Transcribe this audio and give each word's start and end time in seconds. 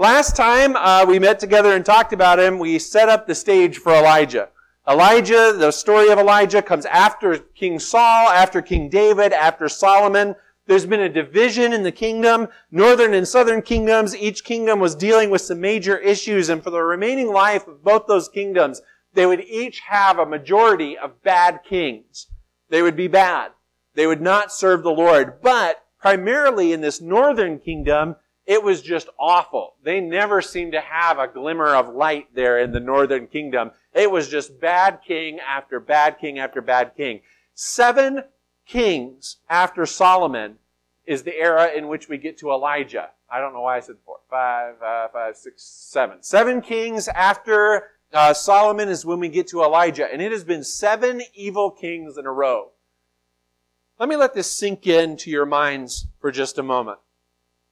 Last 0.00 0.34
time 0.34 0.76
uh, 0.76 1.04
we 1.06 1.18
met 1.18 1.38
together 1.38 1.74
and 1.74 1.84
talked 1.84 2.14
about 2.14 2.38
him, 2.38 2.58
we 2.58 2.78
set 2.78 3.10
up 3.10 3.26
the 3.26 3.34
stage 3.34 3.76
for 3.76 3.92
Elijah. 3.92 4.48
Elijah, 4.88 5.54
the 5.54 5.70
story 5.70 6.08
of 6.08 6.18
Elijah 6.18 6.62
comes 6.62 6.86
after 6.86 7.36
King 7.36 7.78
Saul, 7.78 8.30
after 8.30 8.62
King 8.62 8.88
David, 8.88 9.34
after 9.34 9.68
Solomon. 9.68 10.36
There's 10.64 10.86
been 10.86 11.02
a 11.02 11.08
division 11.10 11.74
in 11.74 11.82
the 11.82 11.92
kingdom, 11.92 12.48
northern 12.70 13.12
and 13.12 13.28
southern 13.28 13.60
kingdoms. 13.60 14.16
Each 14.16 14.42
kingdom 14.42 14.80
was 14.80 14.94
dealing 14.94 15.28
with 15.28 15.42
some 15.42 15.60
major 15.60 15.98
issues, 15.98 16.48
and 16.48 16.64
for 16.64 16.70
the 16.70 16.80
remaining 16.80 17.30
life 17.30 17.68
of 17.68 17.84
both 17.84 18.06
those 18.06 18.30
kingdoms, 18.30 18.80
they 19.12 19.26
would 19.26 19.44
each 19.44 19.80
have 19.80 20.18
a 20.18 20.24
majority 20.24 20.96
of 20.96 21.22
bad 21.22 21.60
kings. 21.62 22.28
They 22.70 22.80
would 22.80 22.96
be 22.96 23.08
bad. 23.08 23.50
They 23.96 24.06
would 24.06 24.22
not 24.22 24.50
serve 24.50 24.82
the 24.82 24.92
Lord. 24.92 25.42
But 25.42 25.84
primarily 26.00 26.72
in 26.72 26.80
this 26.80 27.02
northern 27.02 27.58
kingdom, 27.58 28.16
it 28.50 28.64
was 28.64 28.82
just 28.82 29.08
awful. 29.16 29.76
They 29.84 30.00
never 30.00 30.42
seemed 30.42 30.72
to 30.72 30.80
have 30.80 31.20
a 31.20 31.28
glimmer 31.28 31.72
of 31.72 31.94
light 31.94 32.34
there 32.34 32.58
in 32.58 32.72
the 32.72 32.80
northern 32.80 33.28
kingdom. 33.28 33.70
It 33.94 34.10
was 34.10 34.26
just 34.26 34.60
bad 34.60 35.02
king 35.06 35.38
after 35.38 35.78
bad 35.78 36.18
king 36.18 36.40
after 36.40 36.60
bad 36.60 36.96
king. 36.96 37.20
Seven 37.54 38.24
kings 38.66 39.36
after 39.48 39.86
Solomon 39.86 40.56
is 41.06 41.22
the 41.22 41.38
era 41.38 41.70
in 41.72 41.86
which 41.86 42.08
we 42.08 42.18
get 42.18 42.38
to 42.38 42.50
Elijah. 42.50 43.10
I 43.30 43.38
don't 43.38 43.52
know 43.52 43.60
why 43.60 43.76
I 43.76 43.80
said 43.80 43.94
four, 44.04 44.16
five, 44.28 44.82
uh, 44.82 45.06
five, 45.12 45.36
six, 45.36 45.62
seven. 45.62 46.20
Seven 46.20 46.60
kings 46.60 47.06
after 47.06 47.90
uh, 48.12 48.34
Solomon 48.34 48.88
is 48.88 49.06
when 49.06 49.20
we 49.20 49.28
get 49.28 49.46
to 49.50 49.62
Elijah. 49.62 50.12
And 50.12 50.20
it 50.20 50.32
has 50.32 50.42
been 50.42 50.64
seven 50.64 51.22
evil 51.34 51.70
kings 51.70 52.18
in 52.18 52.26
a 52.26 52.32
row. 52.32 52.70
Let 54.00 54.08
me 54.08 54.16
let 54.16 54.34
this 54.34 54.50
sink 54.50 54.88
into 54.88 55.30
your 55.30 55.46
minds 55.46 56.08
for 56.20 56.32
just 56.32 56.58
a 56.58 56.64
moment. 56.64 56.98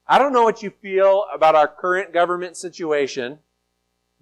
I 0.09 0.19
don't 0.19 0.33
know 0.33 0.43
what 0.43 0.63
you 0.63 0.71
feel 0.71 1.27
about 1.33 1.55
our 1.55 1.69
current 1.69 2.15
government 2.15 2.57
situation, 2.57 3.41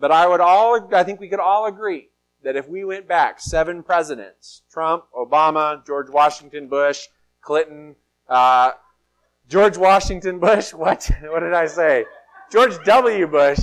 but 0.00 0.10
I 0.10 0.26
would 0.26 0.40
all, 0.40 0.88
I 0.92 1.04
think 1.04 1.20
we 1.20 1.28
could 1.28 1.38
all 1.38 1.66
agree 1.66 2.08
that 2.42 2.56
if 2.56 2.68
we 2.68 2.84
went 2.84 3.06
back 3.06 3.40
seven 3.40 3.84
presidents, 3.84 4.62
Trump, 4.70 5.04
Obama, 5.16 5.86
George 5.86 6.10
Washington 6.10 6.66
Bush, 6.66 7.06
Clinton, 7.40 7.94
uh, 8.28 8.72
George 9.48 9.78
Washington 9.78 10.40
Bush, 10.40 10.74
what? 10.74 11.08
What 11.22 11.40
did 11.40 11.54
I 11.54 11.66
say? 11.66 12.04
George 12.50 12.82
W. 12.84 13.26
Bush. 13.28 13.60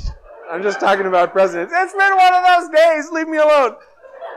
I'm 0.50 0.64
just 0.64 0.80
talking 0.80 1.06
about 1.06 1.34
presidents. 1.34 1.74
It's 1.76 1.94
been 1.94 2.16
one 2.16 2.34
of 2.34 2.44
those 2.46 2.70
days. 2.70 3.12
Leave 3.12 3.28
me 3.28 3.38
alone. 3.38 3.76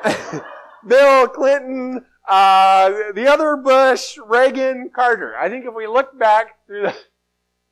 Bill 0.86 1.28
Clinton, 1.28 2.04
uh, 2.28 2.90
the 3.14 3.28
other 3.28 3.56
Bush, 3.56 4.18
Reagan, 4.24 4.90
Carter. 4.94 5.36
I 5.36 5.48
think 5.48 5.66
if 5.66 5.74
we 5.74 5.86
look 5.86 6.16
back 6.18 6.64
through 6.66 6.82
the 6.82 6.94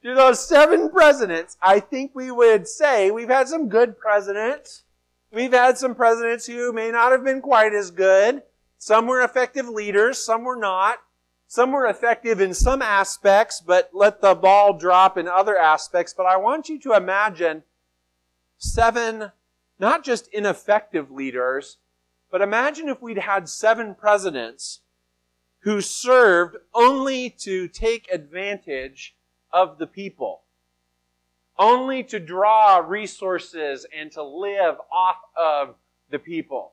through 0.04 0.16
those 0.16 0.46
seven 0.46 0.90
presidents, 0.90 1.56
I 1.62 1.80
think 1.80 2.10
we 2.14 2.30
would 2.30 2.68
say 2.68 3.10
we've 3.10 3.30
had 3.30 3.48
some 3.48 3.70
good 3.70 3.98
presidents. 3.98 4.82
We've 5.32 5.54
had 5.54 5.78
some 5.78 5.94
presidents 5.94 6.44
who 6.44 6.74
may 6.74 6.90
not 6.90 7.10
have 7.10 7.24
been 7.24 7.40
quite 7.40 7.72
as 7.72 7.90
good. 7.90 8.42
Some 8.76 9.06
were 9.06 9.22
effective 9.22 9.66
leaders, 9.66 10.18
some 10.18 10.44
were 10.44 10.58
not. 10.58 10.98
Some 11.46 11.72
were 11.72 11.86
effective 11.86 12.38
in 12.38 12.52
some 12.52 12.82
aspects, 12.82 13.62
but 13.66 13.90
let 13.94 14.20
the 14.20 14.34
ball 14.34 14.74
drop 14.74 15.16
in 15.16 15.26
other 15.26 15.56
aspects. 15.56 16.12
But 16.12 16.26
I 16.26 16.36
want 16.36 16.68
you 16.68 16.78
to 16.80 16.92
imagine 16.92 17.62
seven, 18.58 19.32
not 19.78 20.04
just 20.04 20.28
ineffective 20.34 21.10
leaders, 21.10 21.78
but 22.30 22.42
imagine 22.42 22.90
if 22.90 23.00
we'd 23.00 23.18
had 23.18 23.48
seven 23.48 23.94
presidents 23.94 24.80
who 25.60 25.80
served 25.80 26.58
only 26.74 27.30
to 27.30 27.68
take 27.68 28.06
advantage 28.12 29.14
of 29.54 29.78
the 29.78 29.86
people, 29.86 30.42
only 31.56 32.02
to 32.02 32.18
draw 32.18 32.78
resources 32.78 33.86
and 33.96 34.10
to 34.12 34.22
live 34.22 34.74
off 34.92 35.16
of 35.40 35.76
the 36.10 36.18
people. 36.18 36.72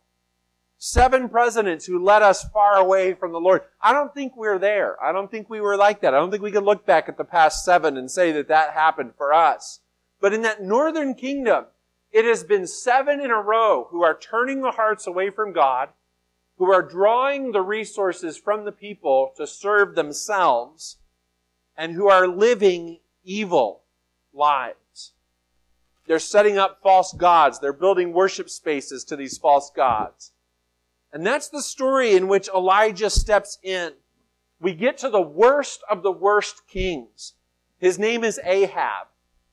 Seven 0.80 1.30
presidents 1.30 1.86
who 1.86 2.04
led 2.04 2.24
us 2.24 2.44
far 2.50 2.76
away 2.76 3.14
from 3.14 3.32
the 3.32 3.40
Lord. 3.40 3.62
I 3.80 3.94
don't 3.94 4.12
think 4.16 4.36
we're 4.36 4.58
there. 4.58 5.02
I 5.02 5.12
don't 5.12 5.30
think 5.30 5.48
we 5.48 5.62
were 5.62 5.78
like 5.78 6.02
that. 6.02 6.16
I 6.16 6.18
don't 6.18 6.32
think 6.32 6.42
we 6.42 6.52
could 6.52 6.64
look 6.64 6.88
back 6.88 7.08
at 7.08 7.18
the 7.18 7.24
past 7.24 7.64
seven 7.64 7.98
and 7.98 8.10
say 8.10 8.32
that 8.32 8.48
that 8.48 8.74
happened 8.74 9.14
for 9.16 9.32
us. 9.32 9.82
But 10.20 10.34
in 10.34 10.42
that 10.42 10.64
northern 10.64 11.14
kingdom, 11.14 11.66
it 12.12 12.26
has 12.26 12.44
been 12.44 12.66
seven 12.66 13.22
in 13.22 13.30
a 13.30 13.40
row 13.40 13.90
who 13.92 14.02
are 14.04 14.18
turning 14.18 14.62
the 14.62 14.72
hearts 14.72 15.06
away 15.06 15.30
from 15.30 15.54
God, 15.54 15.90
who 16.58 16.72
are 16.72 16.82
drawing 16.82 17.52
the 17.52 17.62
resources 17.62 18.38
from 18.38 18.66
the 18.66 18.72
people 18.72 19.34
to 19.38 19.46
serve 19.46 19.94
themselves, 19.94 20.98
and 21.78 21.94
who 21.94 22.08
are 22.10 22.28
living 22.28 23.00
evil 23.24 23.82
lives. 24.34 25.14
They're 26.08 26.20
setting 26.20 26.58
up 26.58 26.80
false 26.82 27.14
gods. 27.14 27.60
They're 27.60 27.74
building 27.74 28.14
worship 28.14 28.50
spaces 28.50 29.04
to 29.06 29.16
these 29.16 29.38
false 29.38 29.72
gods. 29.74 30.32
And 31.14 31.26
that's 31.26 31.50
the 31.50 31.62
story 31.62 32.16
in 32.16 32.28
which 32.28 32.50
Elijah 32.50 33.10
steps 33.10 33.58
in. 33.64 33.94
We 34.60 34.74
get 34.74 34.98
to 35.00 35.10
the 35.10 35.22
worst 35.22 35.84
of 35.90 36.04
the 36.04 36.12
worst 36.12 36.68
kings. 36.68 37.34
His 37.80 37.98
name 37.98 38.24
is 38.24 38.40
Ahab. 38.44 39.08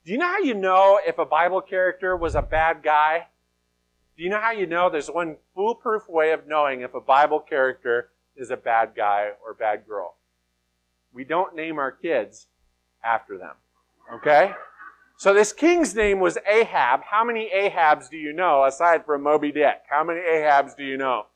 Do 0.05 0.12
you 0.12 0.19
know 0.19 0.27
how 0.27 0.39
you 0.39 0.55
know 0.55 1.00
if 1.06 1.19
a 1.19 1.25
Bible 1.25 1.61
character 1.61 2.17
was 2.17 2.35
a 2.35 2.43
bad 2.43 2.83
guy? 2.83 3.29
Do 4.17 4.23
you 4.23 4.31
know 4.31 4.41
how 4.41 4.50
you 4.50 4.67
know? 4.67 4.91
There's 4.91 5.09
one 5.09 5.37
foolproof 5.55 6.09
way 6.09 6.33
of 6.33 6.47
knowing 6.47 6.81
if 6.81 6.95
a 6.95 7.00
Bible 7.00 7.41
character 7.41 8.11
is 8.37 8.50
a 8.50 8.56
bad 8.56 8.93
guy 8.97 9.31
or 9.45 9.55
bad 9.55 9.87
girl 9.87 10.18
we 11.12 11.24
don't 11.24 11.54
name 11.54 11.78
our 11.78 11.92
kids 11.92 12.46
after 13.04 13.38
them. 13.38 13.54
Okay? 14.14 14.52
So 15.16 15.34
this 15.34 15.52
king's 15.52 15.94
name 15.94 16.20
was 16.20 16.38
Ahab. 16.48 17.00
How 17.02 17.24
many 17.24 17.50
Ahabs 17.54 18.08
do 18.08 18.16
you 18.16 18.32
know 18.32 18.64
aside 18.64 19.04
from 19.04 19.22
Moby 19.22 19.50
Dick? 19.50 19.82
How 19.91 20.04
many 20.04 20.20
Ahabs 20.20 20.76
do 20.76 20.84
you 20.84 20.96
know? 20.96 21.26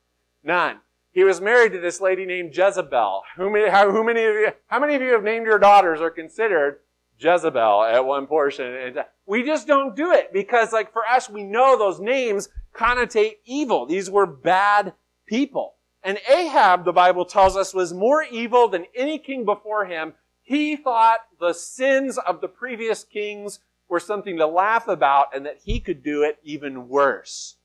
None. 0.45 0.79
He 1.11 1.25
was 1.25 1.41
married 1.41 1.73
to 1.73 1.81
this 1.81 2.01
lady 2.01 2.25
named 2.25 2.57
Jezebel. 2.57 3.23
Who 3.37 3.51
many, 3.51 3.69
how, 3.69 3.91
who 3.91 4.05
many 4.05 4.25
of 4.25 4.35
you, 4.35 4.49
how 4.69 4.81
many 4.81 4.95
of 4.95 5.03
you 5.03 5.13
have 5.13 5.25
named 5.25 5.47
your 5.47 5.59
daughters 5.59 6.01
or 6.01 6.11
considered 6.11 6.79
Jezebel 7.19 7.83
at 7.83 8.05
one 8.05 8.27
portion? 8.27 8.97
Uh, 8.97 9.03
we 9.27 9.43
just 9.43 9.67
don't 9.67 9.95
do 9.95 10.13
it 10.13 10.33
because 10.33 10.73
like 10.73 10.93
for 10.93 11.03
us, 11.05 11.29
we 11.29 11.43
know 11.43 11.77
those 11.77 12.01
names 12.01 12.49
connotate 12.75 13.39
evil. 13.45 13.85
These 13.85 14.11
were 14.11 14.27
bad 14.27 14.95
people. 15.27 15.75
And 16.05 16.19
Ahab, 16.29 16.85
the 16.85 16.93
Bible 16.93 17.25
tells 17.25 17.57
us, 17.57 17.73
was 17.73 17.93
more 17.93 18.23
evil 18.25 18.69
than 18.69 18.87
any 18.95 19.19
king 19.19 19.45
before 19.45 19.85
him. 19.85 20.15
He 20.43 20.77
thought 20.77 21.21
the 21.39 21.53
sins 21.53 22.19
of 22.19 22.41
the 22.41 22.49
previous 22.49 23.05
kings 23.05 23.61
were 23.89 24.01
something 24.01 24.37
to 24.39 24.47
laugh 24.47 24.89
about 24.89 25.35
and 25.35 25.47
that 25.47 25.61
he 25.65 25.79
could 25.79 26.03
do 26.03 26.23
it 26.23 26.39
even 26.43 26.89
worse. 26.89 27.57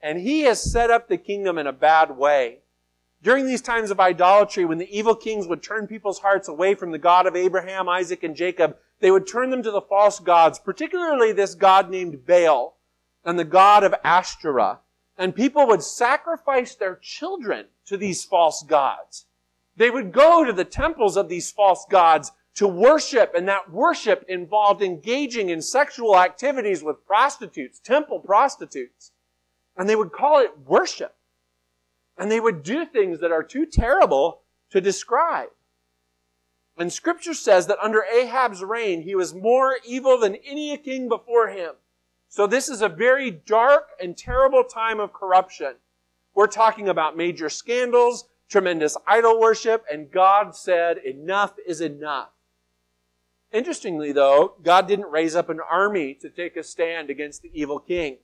And 0.00 0.20
he 0.20 0.42
has 0.42 0.60
set 0.60 0.90
up 0.90 1.08
the 1.08 1.16
kingdom 1.16 1.58
in 1.58 1.66
a 1.66 1.72
bad 1.72 2.16
way. 2.16 2.58
During 3.20 3.46
these 3.46 3.62
times 3.62 3.90
of 3.90 3.98
idolatry, 3.98 4.64
when 4.64 4.78
the 4.78 4.96
evil 4.96 5.16
kings 5.16 5.48
would 5.48 5.62
turn 5.62 5.88
people's 5.88 6.20
hearts 6.20 6.46
away 6.46 6.76
from 6.76 6.92
the 6.92 6.98
God 6.98 7.26
of 7.26 7.34
Abraham, 7.34 7.88
Isaac, 7.88 8.22
and 8.22 8.36
Jacob, 8.36 8.76
they 9.00 9.10
would 9.10 9.26
turn 9.26 9.50
them 9.50 9.62
to 9.64 9.72
the 9.72 9.80
false 9.80 10.20
gods, 10.20 10.60
particularly 10.60 11.32
this 11.32 11.56
God 11.56 11.90
named 11.90 12.24
Baal 12.24 12.76
and 13.24 13.36
the 13.36 13.44
God 13.44 13.82
of 13.82 13.94
Ashtoreth. 14.04 14.78
And 15.18 15.34
people 15.34 15.66
would 15.66 15.82
sacrifice 15.82 16.76
their 16.76 16.94
children 17.02 17.66
to 17.86 17.96
these 17.96 18.24
false 18.24 18.62
gods. 18.62 19.26
They 19.76 19.90
would 19.90 20.12
go 20.12 20.44
to 20.44 20.52
the 20.52 20.64
temples 20.64 21.16
of 21.16 21.28
these 21.28 21.50
false 21.50 21.84
gods 21.90 22.32
to 22.54 22.66
worship, 22.66 23.34
and 23.36 23.46
that 23.48 23.70
worship 23.70 24.24
involved 24.28 24.82
engaging 24.82 25.50
in 25.50 25.60
sexual 25.60 26.18
activities 26.18 26.82
with 26.82 27.06
prostitutes, 27.06 27.78
temple 27.78 28.20
prostitutes. 28.20 29.12
And 29.76 29.88
they 29.88 29.96
would 29.96 30.12
call 30.12 30.40
it 30.40 30.50
worship. 30.66 31.14
And 32.16 32.30
they 32.30 32.40
would 32.40 32.62
do 32.62 32.84
things 32.84 33.20
that 33.20 33.30
are 33.30 33.44
too 33.44 33.66
terrible 33.66 34.42
to 34.70 34.80
describe. 34.80 35.50
And 36.76 36.92
scripture 36.92 37.34
says 37.34 37.66
that 37.66 37.78
under 37.82 38.04
Ahab's 38.04 38.62
reign, 38.62 39.02
he 39.02 39.14
was 39.14 39.34
more 39.34 39.76
evil 39.84 40.18
than 40.18 40.36
any 40.36 40.76
king 40.78 41.08
before 41.08 41.48
him. 41.48 41.74
So 42.28 42.46
this 42.46 42.68
is 42.68 42.82
a 42.82 42.88
very 42.88 43.30
dark 43.30 43.88
and 44.00 44.16
terrible 44.16 44.64
time 44.64 45.00
of 45.00 45.12
corruption. 45.12 45.74
We're 46.34 46.46
talking 46.46 46.88
about 46.88 47.16
major 47.16 47.48
scandals, 47.48 48.28
tremendous 48.48 48.96
idol 49.06 49.40
worship, 49.40 49.84
and 49.90 50.10
God 50.10 50.54
said, 50.54 50.98
enough 50.98 51.54
is 51.66 51.80
enough. 51.80 52.30
Interestingly, 53.50 54.12
though, 54.12 54.54
God 54.62 54.86
didn't 54.86 55.10
raise 55.10 55.34
up 55.34 55.48
an 55.48 55.60
army 55.60 56.14
to 56.20 56.28
take 56.28 56.56
a 56.56 56.62
stand 56.62 57.08
against 57.08 57.42
the 57.42 57.50
evil 57.54 57.78
king. 57.78 58.18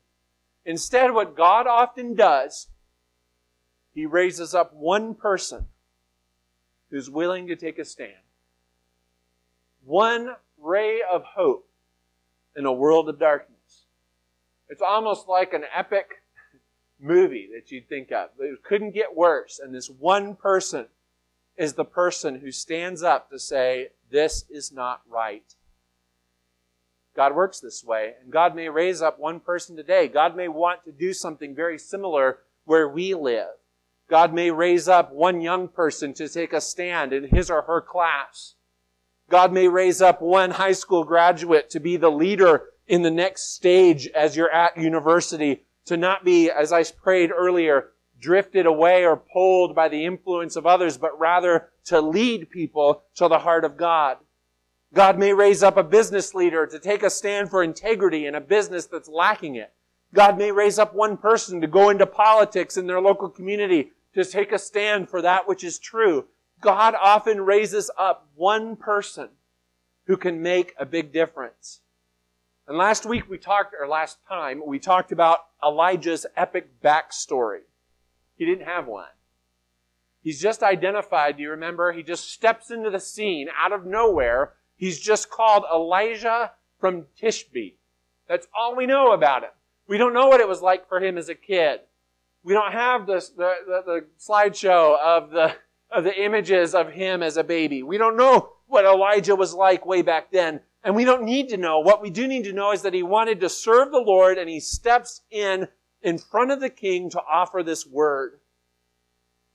Instead, 0.66 1.12
what 1.12 1.36
God 1.36 1.66
often 1.66 2.14
does, 2.14 2.68
He 3.94 4.04
raises 4.04 4.54
up 4.54 4.74
one 4.74 5.14
person 5.14 5.66
who's 6.90 7.08
willing 7.08 7.46
to 7.46 7.56
take 7.56 7.78
a 7.78 7.84
stand. 7.84 8.12
One 9.84 10.36
ray 10.58 11.00
of 11.10 11.24
hope 11.24 11.68
in 12.54 12.66
a 12.66 12.72
world 12.72 13.08
of 13.08 13.18
darkness. 13.18 13.53
It's 14.74 14.82
almost 14.82 15.28
like 15.28 15.52
an 15.52 15.62
epic 15.72 16.24
movie 16.98 17.48
that 17.54 17.70
you'd 17.70 17.88
think 17.88 18.10
of. 18.10 18.30
It 18.40 18.64
couldn't 18.64 18.90
get 18.90 19.14
worse. 19.14 19.60
And 19.62 19.72
this 19.72 19.88
one 19.88 20.34
person 20.34 20.86
is 21.56 21.74
the 21.74 21.84
person 21.84 22.40
who 22.40 22.50
stands 22.50 23.00
up 23.00 23.30
to 23.30 23.38
say, 23.38 23.90
this 24.10 24.46
is 24.50 24.72
not 24.72 25.02
right. 25.08 25.44
God 27.14 27.36
works 27.36 27.60
this 27.60 27.84
way. 27.84 28.14
And 28.20 28.32
God 28.32 28.56
may 28.56 28.68
raise 28.68 29.00
up 29.00 29.20
one 29.20 29.38
person 29.38 29.76
today. 29.76 30.08
God 30.08 30.36
may 30.36 30.48
want 30.48 30.84
to 30.86 30.90
do 30.90 31.12
something 31.12 31.54
very 31.54 31.78
similar 31.78 32.40
where 32.64 32.88
we 32.88 33.14
live. 33.14 33.54
God 34.10 34.34
may 34.34 34.50
raise 34.50 34.88
up 34.88 35.12
one 35.12 35.40
young 35.40 35.68
person 35.68 36.14
to 36.14 36.28
take 36.28 36.52
a 36.52 36.60
stand 36.60 37.12
in 37.12 37.28
his 37.28 37.48
or 37.48 37.62
her 37.62 37.80
class. 37.80 38.54
God 39.30 39.52
may 39.52 39.68
raise 39.68 40.02
up 40.02 40.20
one 40.20 40.50
high 40.50 40.72
school 40.72 41.04
graduate 41.04 41.70
to 41.70 41.78
be 41.78 41.96
the 41.96 42.10
leader 42.10 42.70
in 42.86 43.02
the 43.02 43.10
next 43.10 43.54
stage 43.54 44.08
as 44.08 44.36
you're 44.36 44.50
at 44.50 44.76
university, 44.76 45.64
to 45.86 45.96
not 45.96 46.24
be, 46.24 46.50
as 46.50 46.72
I 46.72 46.82
prayed 46.84 47.30
earlier, 47.30 47.90
drifted 48.20 48.66
away 48.66 49.04
or 49.04 49.16
pulled 49.16 49.74
by 49.74 49.88
the 49.88 50.04
influence 50.04 50.56
of 50.56 50.66
others, 50.66 50.96
but 50.96 51.18
rather 51.18 51.68
to 51.84 52.00
lead 52.00 52.50
people 52.50 53.02
to 53.16 53.28
the 53.28 53.40
heart 53.40 53.64
of 53.64 53.76
God. 53.76 54.18
God 54.94 55.18
may 55.18 55.32
raise 55.32 55.62
up 55.62 55.76
a 55.76 55.82
business 55.82 56.34
leader 56.34 56.66
to 56.66 56.78
take 56.78 57.02
a 57.02 57.10
stand 57.10 57.50
for 57.50 57.62
integrity 57.62 58.26
in 58.26 58.34
a 58.34 58.40
business 58.40 58.86
that's 58.86 59.08
lacking 59.08 59.56
it. 59.56 59.72
God 60.14 60.38
may 60.38 60.52
raise 60.52 60.78
up 60.78 60.94
one 60.94 61.16
person 61.16 61.60
to 61.60 61.66
go 61.66 61.90
into 61.90 62.06
politics 62.06 62.76
in 62.76 62.86
their 62.86 63.00
local 63.00 63.28
community 63.28 63.90
to 64.14 64.24
take 64.24 64.52
a 64.52 64.58
stand 64.58 65.08
for 65.08 65.20
that 65.20 65.48
which 65.48 65.64
is 65.64 65.78
true. 65.78 66.26
God 66.60 66.94
often 66.94 67.40
raises 67.40 67.90
up 67.98 68.28
one 68.36 68.76
person 68.76 69.30
who 70.06 70.16
can 70.16 70.40
make 70.40 70.74
a 70.78 70.86
big 70.86 71.12
difference. 71.12 71.80
And 72.66 72.78
last 72.78 73.04
week 73.04 73.28
we 73.28 73.36
talked, 73.36 73.74
or 73.78 73.86
last 73.86 74.18
time, 74.26 74.62
we 74.64 74.78
talked 74.78 75.12
about 75.12 75.40
Elijah's 75.62 76.24
epic 76.36 76.80
backstory. 76.82 77.60
He 78.36 78.46
didn't 78.46 78.66
have 78.66 78.86
one. 78.86 79.06
He's 80.22 80.40
just 80.40 80.62
identified, 80.62 81.36
do 81.36 81.42
you 81.42 81.50
remember? 81.50 81.92
He 81.92 82.02
just 82.02 82.30
steps 82.32 82.70
into 82.70 82.88
the 82.88 83.00
scene 83.00 83.48
out 83.58 83.72
of 83.72 83.84
nowhere. 83.84 84.54
He's 84.76 84.98
just 84.98 85.28
called 85.28 85.64
Elijah 85.72 86.52
from 86.80 87.04
Tishbe. 87.20 87.74
That's 88.26 88.48
all 88.58 88.74
we 88.74 88.86
know 88.86 89.12
about 89.12 89.42
him. 89.42 89.50
We 89.86 89.98
don't 89.98 90.14
know 90.14 90.28
what 90.28 90.40
it 90.40 90.48
was 90.48 90.62
like 90.62 90.88
for 90.88 90.98
him 90.98 91.18
as 91.18 91.28
a 91.28 91.34
kid. 91.34 91.80
We 92.42 92.54
don't 92.54 92.72
have 92.72 93.06
the, 93.06 93.22
the, 93.36 93.82
the 93.84 94.04
slideshow 94.18 94.98
of 94.98 95.30
the, 95.30 95.54
of 95.90 96.04
the 96.04 96.24
images 96.24 96.74
of 96.74 96.92
him 96.92 97.22
as 97.22 97.36
a 97.36 97.44
baby. 97.44 97.82
We 97.82 97.98
don't 97.98 98.16
know 98.16 98.50
what 98.66 98.86
Elijah 98.86 99.36
was 99.36 99.52
like 99.52 99.84
way 99.84 100.00
back 100.00 100.32
then. 100.32 100.60
And 100.84 100.94
we 100.94 101.06
don't 101.06 101.24
need 101.24 101.48
to 101.48 101.56
know. 101.56 101.80
What 101.80 102.02
we 102.02 102.10
do 102.10 102.28
need 102.28 102.44
to 102.44 102.52
know 102.52 102.72
is 102.72 102.82
that 102.82 102.92
he 102.92 103.02
wanted 103.02 103.40
to 103.40 103.48
serve 103.48 103.90
the 103.90 103.98
Lord 103.98 104.36
and 104.36 104.50
he 104.50 104.60
steps 104.60 105.22
in 105.30 105.68
in 106.02 106.18
front 106.18 106.50
of 106.50 106.60
the 106.60 106.68
king 106.68 107.08
to 107.10 107.20
offer 107.20 107.62
this 107.62 107.86
word. 107.86 108.38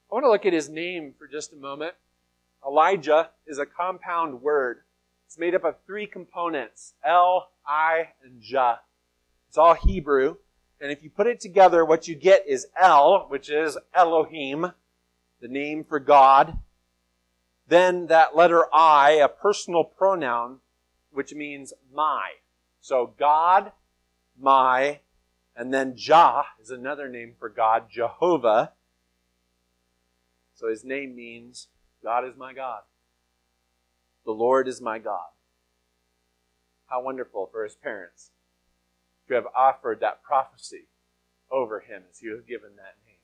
I 0.09 0.15
want 0.15 0.25
to 0.25 0.31
look 0.31 0.47
at 0.47 0.53
his 0.53 0.67
name 0.67 1.13
for 1.17 1.27
just 1.27 1.53
a 1.53 1.55
moment. 1.55 1.93
Elijah 2.65 3.29
is 3.45 3.59
a 3.59 3.65
compound 3.67 4.41
word. 4.41 4.79
It's 5.27 5.37
made 5.37 5.53
up 5.53 5.63
of 5.63 5.75
three 5.85 6.07
components 6.07 6.95
El, 7.05 7.51
I, 7.65 8.09
and 8.23 8.41
Jah. 8.41 8.79
It's 9.47 9.57
all 9.59 9.75
Hebrew. 9.75 10.37
And 10.81 10.91
if 10.91 11.03
you 11.03 11.11
put 11.11 11.27
it 11.27 11.39
together, 11.39 11.85
what 11.85 12.07
you 12.07 12.15
get 12.15 12.47
is 12.47 12.65
El, 12.81 13.27
which 13.29 13.49
is 13.49 13.77
Elohim, 13.93 14.71
the 15.41 15.47
name 15.47 15.83
for 15.83 15.99
God. 15.99 16.57
Then 17.67 18.07
that 18.07 18.35
letter 18.35 18.65
I, 18.73 19.11
a 19.11 19.27
personal 19.27 19.83
pronoun, 19.83 20.61
which 21.19 21.33
means 21.33 21.73
my. 21.93 22.29
So 22.79 23.13
God, 23.19 23.73
my, 24.39 25.01
and 25.53 25.73
then 25.73 25.97
Jah 25.97 26.45
is 26.61 26.69
another 26.69 27.09
name 27.09 27.33
for 27.37 27.49
God, 27.49 27.87
Jehovah. 27.91 28.71
So 30.55 30.69
his 30.69 30.85
name 30.85 31.17
means 31.17 31.67
God 32.01 32.23
is 32.23 32.37
my 32.37 32.53
God. 32.53 32.83
The 34.23 34.31
Lord 34.31 34.69
is 34.69 34.79
my 34.79 34.97
God. 34.97 35.27
How 36.87 37.03
wonderful 37.03 37.49
for 37.51 37.65
his 37.65 37.75
parents 37.75 38.31
to 39.27 39.33
have 39.33 39.47
offered 39.53 39.99
that 39.99 40.23
prophecy 40.23 40.87
over 41.51 41.81
him 41.81 42.03
as 42.09 42.19
he 42.19 42.29
was 42.29 42.43
given 42.47 42.77
that 42.77 42.95
name. 43.05 43.17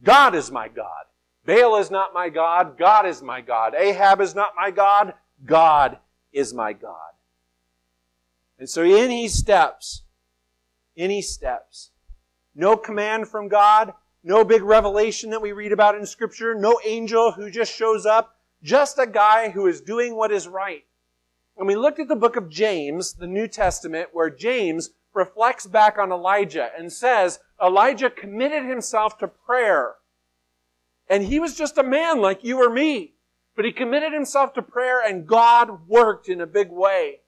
God 0.00 0.36
is 0.36 0.52
my 0.52 0.68
God. 0.68 1.06
Baal 1.44 1.76
is 1.78 1.90
not 1.90 2.14
my 2.14 2.28
God. 2.28 2.78
God 2.78 3.04
is 3.04 3.20
my 3.20 3.40
God. 3.40 3.74
Ahab 3.74 4.20
is 4.20 4.36
not 4.36 4.52
my 4.56 4.70
God. 4.70 5.14
God 5.44 5.98
is 6.32 6.54
my 6.54 6.72
God. 6.72 7.15
And 8.58 8.68
so 8.68 8.82
in 8.82 9.10
he 9.10 9.28
steps. 9.28 10.02
In 10.94 11.10
he 11.10 11.22
steps. 11.22 11.90
No 12.54 12.76
command 12.76 13.28
from 13.28 13.48
God. 13.48 13.92
No 14.24 14.44
big 14.44 14.62
revelation 14.62 15.30
that 15.30 15.42
we 15.42 15.52
read 15.52 15.72
about 15.72 15.94
in 15.94 16.06
scripture. 16.06 16.54
No 16.54 16.80
angel 16.84 17.32
who 17.32 17.50
just 17.50 17.72
shows 17.72 18.06
up. 18.06 18.36
Just 18.62 18.98
a 18.98 19.06
guy 19.06 19.50
who 19.50 19.66
is 19.66 19.80
doing 19.80 20.16
what 20.16 20.32
is 20.32 20.48
right. 20.48 20.84
And 21.56 21.66
we 21.66 21.76
looked 21.76 22.00
at 22.00 22.08
the 22.08 22.16
book 22.16 22.36
of 22.36 22.48
James, 22.48 23.14
the 23.14 23.26
New 23.26 23.46
Testament, 23.46 24.08
where 24.12 24.30
James 24.30 24.90
reflects 25.14 25.66
back 25.66 25.96
on 25.98 26.12
Elijah 26.12 26.70
and 26.76 26.92
says 26.92 27.38
Elijah 27.62 28.10
committed 28.10 28.64
himself 28.64 29.16
to 29.18 29.28
prayer. 29.28 29.94
And 31.08 31.24
he 31.24 31.38
was 31.38 31.56
just 31.56 31.78
a 31.78 31.82
man 31.82 32.20
like 32.20 32.44
you 32.44 32.58
or 32.58 32.68
me. 32.68 33.14
But 33.54 33.64
he 33.64 33.72
committed 33.72 34.12
himself 34.12 34.52
to 34.54 34.62
prayer 34.62 35.00
and 35.00 35.26
God 35.26 35.88
worked 35.88 36.28
in 36.28 36.40
a 36.40 36.46
big 36.46 36.70
way. 36.70 37.20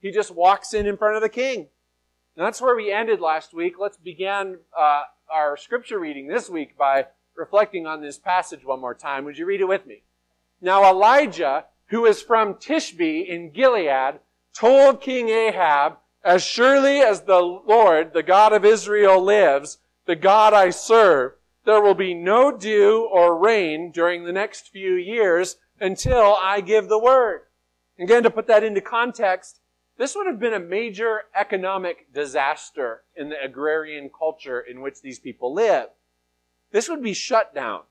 He 0.00 0.10
just 0.10 0.34
walks 0.34 0.74
in 0.74 0.86
in 0.86 0.96
front 0.96 1.16
of 1.16 1.22
the 1.22 1.28
king. 1.28 1.68
And 2.36 2.44
that's 2.44 2.60
where 2.60 2.76
we 2.76 2.92
ended 2.92 3.20
last 3.20 3.54
week. 3.54 3.74
Let's 3.78 3.96
begin 3.96 4.58
uh, 4.78 5.02
our 5.32 5.56
scripture 5.56 5.98
reading 5.98 6.28
this 6.28 6.50
week 6.50 6.76
by 6.76 7.06
reflecting 7.34 7.86
on 7.86 8.00
this 8.00 8.18
passage 8.18 8.64
one 8.64 8.80
more 8.80 8.94
time. 8.94 9.24
Would 9.24 9.38
you 9.38 9.46
read 9.46 9.60
it 9.60 9.68
with 9.68 9.86
me? 9.86 10.02
Now 10.60 10.88
Elijah, 10.88 11.66
who 11.86 12.06
is 12.06 12.22
from 12.22 12.54
Tishbe 12.54 13.26
in 13.26 13.50
Gilead, 13.50 14.20
told 14.54 15.00
King 15.00 15.28
Ahab, 15.28 15.98
as 16.24 16.44
surely 16.44 17.00
as 17.00 17.22
the 17.22 17.40
Lord, 17.40 18.12
the 18.12 18.22
God 18.22 18.52
of 18.52 18.64
Israel 18.64 19.22
lives, 19.22 19.78
the 20.06 20.16
God 20.16 20.52
I 20.52 20.70
serve, 20.70 21.32
there 21.64 21.80
will 21.80 21.94
be 21.94 22.14
no 22.14 22.56
dew 22.56 23.08
or 23.12 23.38
rain 23.38 23.90
during 23.92 24.24
the 24.24 24.32
next 24.32 24.68
few 24.68 24.94
years 24.94 25.56
until 25.80 26.36
I 26.40 26.60
give 26.60 26.88
the 26.88 26.98
word. 26.98 27.42
Again, 27.98 28.22
to 28.22 28.30
put 28.30 28.46
that 28.46 28.64
into 28.64 28.80
context, 28.80 29.60
this 29.98 30.14
would 30.14 30.26
have 30.26 30.38
been 30.38 30.52
a 30.52 30.60
major 30.60 31.22
economic 31.34 32.12
disaster 32.12 33.02
in 33.16 33.30
the 33.30 33.42
agrarian 33.42 34.10
culture 34.16 34.60
in 34.60 34.80
which 34.80 35.00
these 35.00 35.18
people 35.18 35.54
live. 35.54 35.88
This 36.70 36.88
would 36.88 37.02
be 37.02 37.14
shut 37.14 37.54
down. 37.54 37.82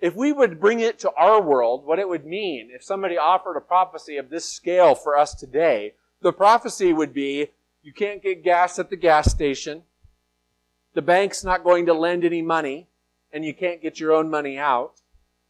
If 0.00 0.14
we 0.14 0.32
would 0.32 0.60
bring 0.60 0.80
it 0.80 0.98
to 1.00 1.12
our 1.12 1.40
world, 1.40 1.86
what 1.86 1.98
it 1.98 2.08
would 2.08 2.26
mean 2.26 2.70
if 2.72 2.82
somebody 2.82 3.16
offered 3.16 3.56
a 3.56 3.60
prophecy 3.60 4.16
of 4.16 4.28
this 4.28 4.44
scale 4.44 4.94
for 4.94 5.16
us 5.16 5.34
today 5.34 5.94
the 6.24 6.32
prophecy 6.32 6.90
would 6.94 7.12
be 7.12 7.50
you 7.82 7.92
can't 7.92 8.22
get 8.22 8.42
gas 8.42 8.78
at 8.78 8.88
the 8.88 8.96
gas 8.96 9.30
station. 9.30 9.82
The 10.94 11.02
bank's 11.02 11.44
not 11.44 11.62
going 11.62 11.84
to 11.84 11.92
lend 11.92 12.24
any 12.24 12.40
money, 12.40 12.88
and 13.30 13.44
you 13.44 13.52
can't 13.52 13.82
get 13.82 14.00
your 14.00 14.12
own 14.12 14.30
money 14.30 14.56
out. 14.56 15.02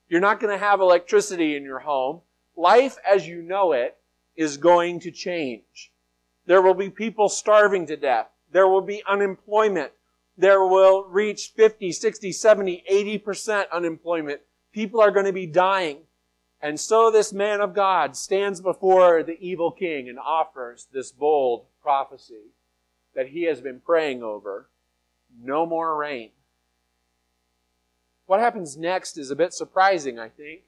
You're 0.08 0.20
not 0.20 0.40
going 0.40 0.52
to 0.52 0.64
have 0.64 0.80
electricity 0.80 1.54
in 1.56 1.62
your 1.62 1.78
home. 1.78 2.22
Life 2.56 2.96
as 3.08 3.28
you 3.28 3.40
know 3.40 3.70
it 3.70 3.96
is 4.36 4.56
going 4.56 5.00
to 5.00 5.10
change. 5.10 5.92
There 6.46 6.62
will 6.62 6.74
be 6.74 6.90
people 6.90 7.28
starving 7.28 7.86
to 7.86 7.96
death. 7.96 8.28
There 8.52 8.68
will 8.68 8.82
be 8.82 9.02
unemployment. 9.08 9.92
There 10.36 10.64
will 10.64 11.04
reach 11.04 11.52
50, 11.56 11.92
60, 11.92 12.32
70, 12.32 12.84
80% 12.90 13.70
unemployment. 13.70 14.40
People 14.72 15.00
are 15.00 15.10
going 15.10 15.26
to 15.26 15.32
be 15.32 15.46
dying. 15.46 15.98
And 16.60 16.80
so 16.80 17.10
this 17.10 17.32
man 17.32 17.60
of 17.60 17.74
God 17.74 18.16
stands 18.16 18.60
before 18.60 19.22
the 19.22 19.38
evil 19.38 19.70
king 19.70 20.08
and 20.08 20.18
offers 20.18 20.88
this 20.92 21.12
bold 21.12 21.66
prophecy 21.82 22.52
that 23.14 23.28
he 23.28 23.44
has 23.44 23.60
been 23.60 23.80
praying 23.80 24.22
over. 24.22 24.68
No 25.42 25.66
more 25.66 25.96
rain. 25.96 26.30
What 28.26 28.40
happens 28.40 28.76
next 28.76 29.18
is 29.18 29.30
a 29.30 29.36
bit 29.36 29.52
surprising, 29.52 30.18
I 30.18 30.28
think. 30.28 30.62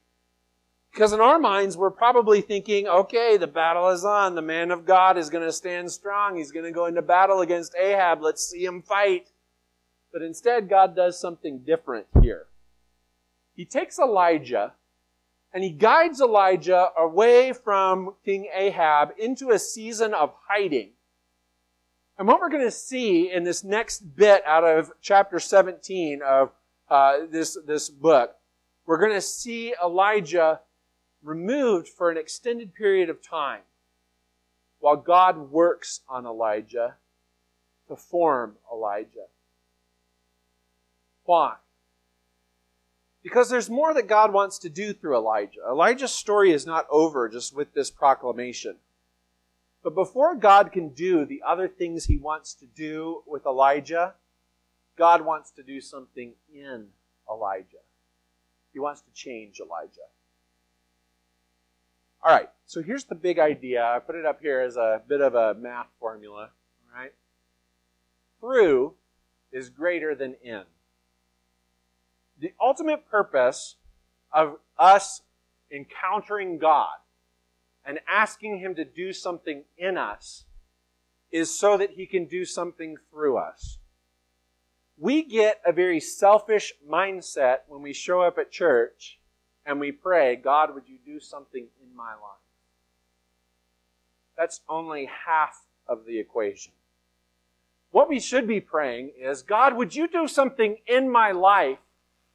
Because 0.96 1.12
in 1.12 1.20
our 1.20 1.38
minds, 1.38 1.76
we're 1.76 1.90
probably 1.90 2.40
thinking, 2.40 2.88
okay, 2.88 3.36
the 3.36 3.46
battle 3.46 3.90
is 3.90 4.02
on. 4.02 4.34
The 4.34 4.40
man 4.40 4.70
of 4.70 4.86
God 4.86 5.18
is 5.18 5.28
going 5.28 5.44
to 5.44 5.52
stand 5.52 5.92
strong. 5.92 6.38
He's 6.38 6.50
going 6.50 6.64
to 6.64 6.72
go 6.72 6.86
into 6.86 7.02
battle 7.02 7.42
against 7.42 7.76
Ahab. 7.76 8.22
Let's 8.22 8.42
see 8.42 8.64
him 8.64 8.80
fight. 8.80 9.28
But 10.10 10.22
instead, 10.22 10.70
God 10.70 10.96
does 10.96 11.20
something 11.20 11.58
different 11.58 12.06
here. 12.22 12.46
He 13.54 13.66
takes 13.66 13.98
Elijah 13.98 14.72
and 15.52 15.62
he 15.62 15.68
guides 15.68 16.22
Elijah 16.22 16.88
away 16.98 17.52
from 17.52 18.14
King 18.24 18.48
Ahab 18.54 19.10
into 19.18 19.50
a 19.50 19.58
season 19.58 20.14
of 20.14 20.32
hiding. 20.48 20.92
And 22.18 22.26
what 22.26 22.40
we're 22.40 22.48
going 22.48 22.64
to 22.64 22.70
see 22.70 23.30
in 23.30 23.44
this 23.44 23.62
next 23.62 24.16
bit 24.16 24.42
out 24.46 24.64
of 24.64 24.92
chapter 25.02 25.40
17 25.40 26.22
of 26.22 26.52
uh, 26.88 27.26
this, 27.30 27.58
this 27.66 27.90
book, 27.90 28.34
we're 28.86 28.98
going 28.98 29.12
to 29.12 29.20
see 29.20 29.74
Elijah 29.84 30.60
removed 31.26 31.88
for 31.88 32.10
an 32.10 32.16
extended 32.16 32.74
period 32.74 33.10
of 33.10 33.22
time 33.22 33.62
while 34.78 34.96
God 34.96 35.50
works 35.50 36.00
on 36.08 36.26
Elijah 36.26 36.94
to 37.88 37.96
form 37.96 38.56
Elijah. 38.72 39.26
Why? 41.24 41.56
Because 43.22 43.50
there's 43.50 43.68
more 43.68 43.92
that 43.92 44.06
God 44.06 44.32
wants 44.32 44.58
to 44.60 44.68
do 44.68 44.92
through 44.92 45.16
Elijah. 45.16 45.60
Elijah's 45.68 46.12
story 46.12 46.52
is 46.52 46.64
not 46.64 46.86
over 46.90 47.28
just 47.28 47.54
with 47.54 47.74
this 47.74 47.90
proclamation. 47.90 48.76
But 49.82 49.96
before 49.96 50.36
God 50.36 50.70
can 50.70 50.90
do 50.90 51.24
the 51.24 51.42
other 51.44 51.66
things 51.66 52.04
he 52.04 52.18
wants 52.18 52.54
to 52.54 52.66
do 52.66 53.22
with 53.26 53.44
Elijah, 53.46 54.14
God 54.96 55.22
wants 55.22 55.50
to 55.52 55.64
do 55.64 55.80
something 55.80 56.34
in 56.54 56.86
Elijah. 57.28 57.82
He 58.72 58.78
wants 58.78 59.00
to 59.02 59.10
change 59.12 59.60
Elijah. 59.60 60.08
All 62.26 62.32
right, 62.32 62.48
so 62.64 62.82
here's 62.82 63.04
the 63.04 63.14
big 63.14 63.38
idea. 63.38 63.84
I 63.84 64.00
put 64.00 64.16
it 64.16 64.26
up 64.26 64.40
here 64.40 64.60
as 64.60 64.76
a 64.76 65.00
bit 65.06 65.20
of 65.20 65.36
a 65.36 65.54
math 65.54 65.86
formula. 66.00 66.50
All 66.92 67.00
right? 67.00 67.12
Through 68.40 68.94
is 69.52 69.68
greater 69.70 70.12
than 70.12 70.34
in. 70.42 70.64
The 72.40 72.52
ultimate 72.60 73.08
purpose 73.08 73.76
of 74.32 74.58
us 74.76 75.22
encountering 75.70 76.58
God 76.58 76.96
and 77.84 78.00
asking 78.08 78.58
Him 78.58 78.74
to 78.74 78.84
do 78.84 79.12
something 79.12 79.62
in 79.78 79.96
us 79.96 80.46
is 81.30 81.56
so 81.56 81.76
that 81.76 81.90
He 81.90 82.06
can 82.06 82.24
do 82.24 82.44
something 82.44 82.96
through 83.08 83.38
us. 83.38 83.78
We 84.98 85.22
get 85.22 85.60
a 85.64 85.70
very 85.70 86.00
selfish 86.00 86.72
mindset 86.90 87.58
when 87.68 87.82
we 87.82 87.92
show 87.92 88.22
up 88.22 88.36
at 88.36 88.50
church 88.50 89.20
and 89.66 89.80
we 89.80 89.90
pray, 89.90 90.36
God, 90.36 90.72
would 90.74 90.88
you 90.88 90.98
do 91.04 91.18
something 91.18 91.66
in 91.82 91.96
my 91.96 92.12
life? 92.12 92.46
That's 94.38 94.60
only 94.68 95.10
half 95.26 95.64
of 95.88 96.06
the 96.06 96.18
equation. 96.18 96.72
What 97.90 98.08
we 98.08 98.20
should 98.20 98.46
be 98.46 98.60
praying 98.60 99.12
is, 99.18 99.42
God, 99.42 99.76
would 99.76 99.94
you 99.94 100.06
do 100.06 100.28
something 100.28 100.76
in 100.86 101.10
my 101.10 101.32
life 101.32 101.78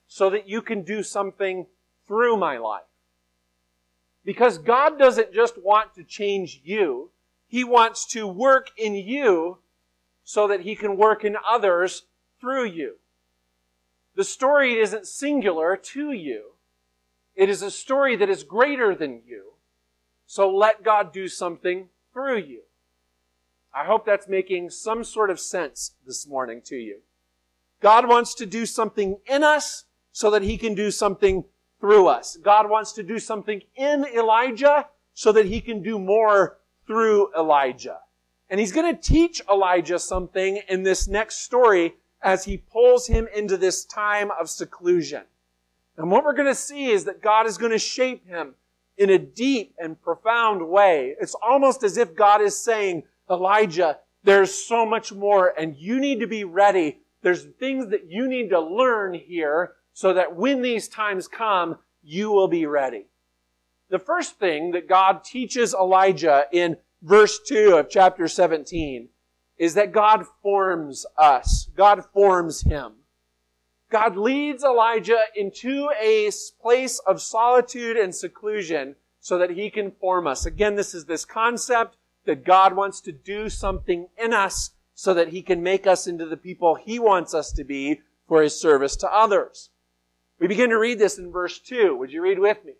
so 0.07 0.29
that 0.29 0.49
you 0.49 0.61
can 0.61 0.81
do 0.81 1.03
something 1.03 1.67
through 2.07 2.37
my 2.37 2.57
life? 2.57 2.83
Because 4.25 4.57
God 4.57 4.99
doesn't 4.99 5.33
just 5.33 5.61
want 5.61 5.95
to 5.95 6.03
change 6.03 6.61
you, 6.63 7.11
He 7.47 7.63
wants 7.63 8.05
to 8.07 8.27
work 8.27 8.71
in 8.77 8.95
you 8.95 9.59
so 10.23 10.47
that 10.47 10.61
He 10.61 10.75
can 10.75 10.97
work 10.97 11.23
in 11.23 11.37
others 11.47 12.03
through 12.39 12.65
you. 12.65 12.95
The 14.15 14.23
story 14.23 14.79
isn't 14.79 15.07
singular 15.07 15.77
to 15.77 16.11
you. 16.11 16.51
It 17.35 17.49
is 17.49 17.61
a 17.61 17.71
story 17.71 18.15
that 18.15 18.29
is 18.29 18.43
greater 18.43 18.93
than 18.93 19.21
you. 19.25 19.53
So 20.25 20.49
let 20.49 20.83
God 20.83 21.11
do 21.11 21.27
something 21.27 21.89
through 22.13 22.37
you. 22.37 22.61
I 23.73 23.85
hope 23.85 24.05
that's 24.05 24.27
making 24.27 24.69
some 24.69 25.03
sort 25.03 25.29
of 25.29 25.39
sense 25.39 25.93
this 26.05 26.27
morning 26.27 26.61
to 26.65 26.75
you. 26.75 26.99
God 27.81 28.07
wants 28.07 28.35
to 28.35 28.45
do 28.45 28.65
something 28.65 29.17
in 29.25 29.43
us 29.43 29.85
so 30.11 30.29
that 30.31 30.43
he 30.43 30.57
can 30.57 30.75
do 30.75 30.91
something 30.91 31.45
through 31.79 32.07
us. 32.07 32.37
God 32.37 32.69
wants 32.69 32.91
to 32.93 33.03
do 33.03 33.17
something 33.17 33.61
in 33.75 34.05
Elijah 34.05 34.87
so 35.13 35.31
that 35.31 35.47
he 35.47 35.61
can 35.61 35.81
do 35.81 35.97
more 35.97 36.59
through 36.85 37.33
Elijah. 37.37 37.99
And 38.49 38.59
he's 38.59 38.71
going 38.71 38.93
to 38.93 39.01
teach 39.01 39.41
Elijah 39.49 39.97
something 39.97 40.61
in 40.67 40.83
this 40.83 41.07
next 41.07 41.39
story 41.39 41.95
as 42.21 42.43
he 42.45 42.57
pulls 42.57 43.07
him 43.07 43.27
into 43.33 43.57
this 43.57 43.85
time 43.85 44.29
of 44.39 44.49
seclusion. 44.49 45.23
And 45.97 46.09
what 46.09 46.23
we're 46.23 46.33
going 46.33 46.47
to 46.47 46.55
see 46.55 46.87
is 46.87 47.05
that 47.05 47.21
God 47.21 47.45
is 47.45 47.57
going 47.57 47.71
to 47.71 47.79
shape 47.79 48.27
him 48.27 48.55
in 48.97 49.09
a 49.09 49.17
deep 49.17 49.73
and 49.77 50.01
profound 50.01 50.67
way. 50.67 51.15
It's 51.19 51.35
almost 51.35 51.83
as 51.83 51.97
if 51.97 52.15
God 52.15 52.41
is 52.41 52.57
saying, 52.57 53.03
Elijah, 53.29 53.97
there's 54.23 54.53
so 54.53 54.85
much 54.85 55.11
more 55.11 55.53
and 55.57 55.75
you 55.75 55.99
need 55.99 56.19
to 56.19 56.27
be 56.27 56.43
ready. 56.43 56.99
There's 57.21 57.43
things 57.43 57.89
that 57.89 58.09
you 58.09 58.27
need 58.27 58.49
to 58.49 58.59
learn 58.59 59.13
here 59.13 59.73
so 59.93 60.13
that 60.13 60.35
when 60.35 60.61
these 60.61 60.87
times 60.87 61.27
come, 61.27 61.77
you 62.03 62.31
will 62.31 62.47
be 62.47 62.65
ready. 62.65 63.07
The 63.89 63.99
first 63.99 64.39
thing 64.39 64.71
that 64.71 64.87
God 64.87 65.23
teaches 65.23 65.73
Elijah 65.73 66.45
in 66.51 66.77
verse 67.01 67.39
2 67.45 67.75
of 67.77 67.89
chapter 67.89 68.27
17 68.27 69.09
is 69.57 69.73
that 69.73 69.91
God 69.91 70.25
forms 70.41 71.05
us. 71.17 71.69
God 71.75 72.05
forms 72.13 72.61
him. 72.61 72.93
God 73.91 74.15
leads 74.15 74.63
Elijah 74.63 75.19
into 75.35 75.89
a 76.01 76.31
place 76.61 76.99
of 76.99 77.21
solitude 77.21 77.97
and 77.97 78.15
seclusion 78.15 78.95
so 79.19 79.37
that 79.37 79.51
he 79.51 79.69
can 79.69 79.91
form 79.91 80.27
us. 80.27 80.45
Again, 80.45 80.75
this 80.75 80.93
is 80.93 81.05
this 81.05 81.25
concept 81.25 81.97
that 82.25 82.45
God 82.45 82.73
wants 82.73 83.01
to 83.01 83.11
do 83.11 83.49
something 83.49 84.07
in 84.17 84.33
us 84.33 84.71
so 84.95 85.13
that 85.13 85.29
he 85.29 85.41
can 85.41 85.61
make 85.61 85.85
us 85.85 86.07
into 86.07 86.25
the 86.25 86.37
people 86.37 86.75
he 86.75 86.99
wants 86.99 87.33
us 87.33 87.51
to 87.51 87.63
be 87.65 87.99
for 88.27 88.41
his 88.41 88.59
service 88.59 88.95
to 88.97 89.13
others. 89.13 89.69
We 90.39 90.47
begin 90.47 90.69
to 90.69 90.79
read 90.79 90.97
this 90.97 91.17
in 91.17 91.31
verse 91.31 91.59
2. 91.59 91.95
Would 91.97 92.13
you 92.13 92.21
read 92.21 92.39
with 92.39 92.63
me? 92.63 92.73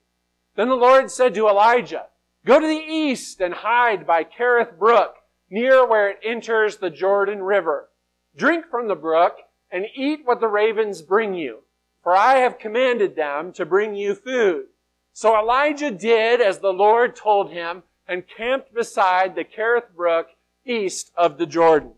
Then 0.55 0.69
the 0.69 0.75
Lord 0.75 1.11
said 1.11 1.33
to 1.35 1.47
Elijah, 1.47 2.07
Go 2.45 2.59
to 2.59 2.67
the 2.67 2.73
east 2.73 3.41
and 3.41 3.53
hide 3.53 4.07
by 4.07 4.23
Kerith 4.23 4.79
Brook, 4.79 5.15
near 5.49 5.85
where 5.85 6.09
it 6.09 6.19
enters 6.23 6.77
the 6.77 6.89
Jordan 6.89 7.43
River. 7.43 7.89
Drink 8.35 8.65
from 8.71 8.87
the 8.87 8.95
brook 8.95 9.37
and 9.71 9.85
eat 9.95 10.21
what 10.25 10.39
the 10.39 10.47
ravens 10.47 11.01
bring 11.01 11.33
you, 11.33 11.59
for 12.03 12.15
I 12.15 12.37
have 12.37 12.59
commanded 12.59 13.15
them 13.15 13.53
to 13.53 13.65
bring 13.65 13.95
you 13.95 14.15
food. 14.15 14.65
So 15.13 15.37
Elijah 15.37 15.91
did 15.91 16.41
as 16.41 16.59
the 16.59 16.73
Lord 16.73 17.15
told 17.15 17.51
him 17.51 17.83
and 18.07 18.27
camped 18.27 18.73
beside 18.73 19.35
the 19.35 19.43
Kerith 19.43 19.93
Brook 19.95 20.29
east 20.65 21.11
of 21.15 21.37
the 21.37 21.45
Jordan. 21.45 21.93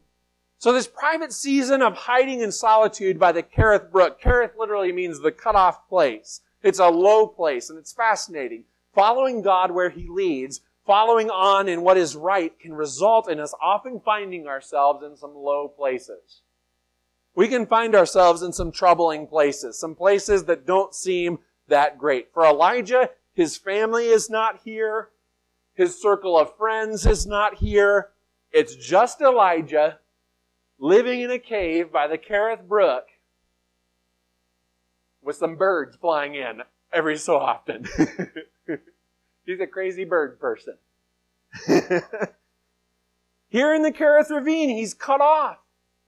So 0.57 0.71
this 0.71 0.87
private 0.87 1.33
season 1.33 1.81
of 1.81 1.93
hiding 1.93 2.39
in 2.39 2.51
solitude 2.51 3.19
by 3.19 3.31
the 3.31 3.43
Kerith 3.43 3.91
Brook, 3.91 4.21
Kerith 4.21 4.57
literally 4.57 4.91
means 4.91 5.19
the 5.19 5.31
cut 5.31 5.55
off 5.55 5.87
place. 5.89 6.41
It's 6.61 6.79
a 6.79 6.87
low 6.87 7.27
place 7.27 7.69
and 7.69 7.77
it's 7.77 7.91
fascinating. 7.91 8.63
Following 8.93 9.41
God 9.41 9.71
where 9.71 9.89
He 9.89 10.07
leads, 10.07 10.61
following 10.85 11.29
on 11.29 11.67
in 11.67 11.81
what 11.81 11.97
is 11.97 12.15
right 12.15 12.57
can 12.59 12.73
result 12.73 13.29
in 13.29 13.39
us 13.39 13.53
often 13.61 13.99
finding 13.99 14.47
ourselves 14.47 15.03
in 15.03 15.17
some 15.17 15.35
low 15.35 15.67
places. 15.67 16.41
We 17.35 17.47
can 17.47 17.65
find 17.65 17.95
ourselves 17.95 18.41
in 18.43 18.53
some 18.53 18.71
troubling 18.71 19.27
places, 19.27 19.79
some 19.79 19.95
places 19.95 20.43
that 20.45 20.65
don't 20.65 20.93
seem 20.93 21.39
that 21.67 21.97
great. 21.97 22.31
For 22.33 22.45
Elijah, 22.45 23.09
his 23.33 23.57
family 23.57 24.07
is 24.07 24.29
not 24.29 24.61
here. 24.63 25.09
His 25.73 25.99
circle 25.99 26.37
of 26.37 26.55
friends 26.55 27.05
is 27.05 27.25
not 27.25 27.55
here. 27.55 28.09
It's 28.51 28.75
just 28.75 29.19
Elijah 29.21 29.99
living 30.77 31.21
in 31.21 31.31
a 31.31 31.39
cave 31.39 31.91
by 31.91 32.07
the 32.07 32.17
Kerith 32.17 32.67
Brook 32.67 33.05
with 35.23 35.35
some 35.35 35.55
birds 35.55 35.95
flying 35.95 36.35
in 36.35 36.61
every 36.91 37.17
so 37.17 37.37
often. 37.37 37.87
He's 39.45 39.59
a 39.59 39.67
crazy 39.67 40.05
bird 40.05 40.39
person. 40.39 40.75
Here 43.49 43.73
in 43.73 43.81
the 43.81 43.91
Kerith 43.91 44.29
Ravine, 44.29 44.69
he's 44.69 44.93
cut 44.93 45.21
off. 45.21 45.57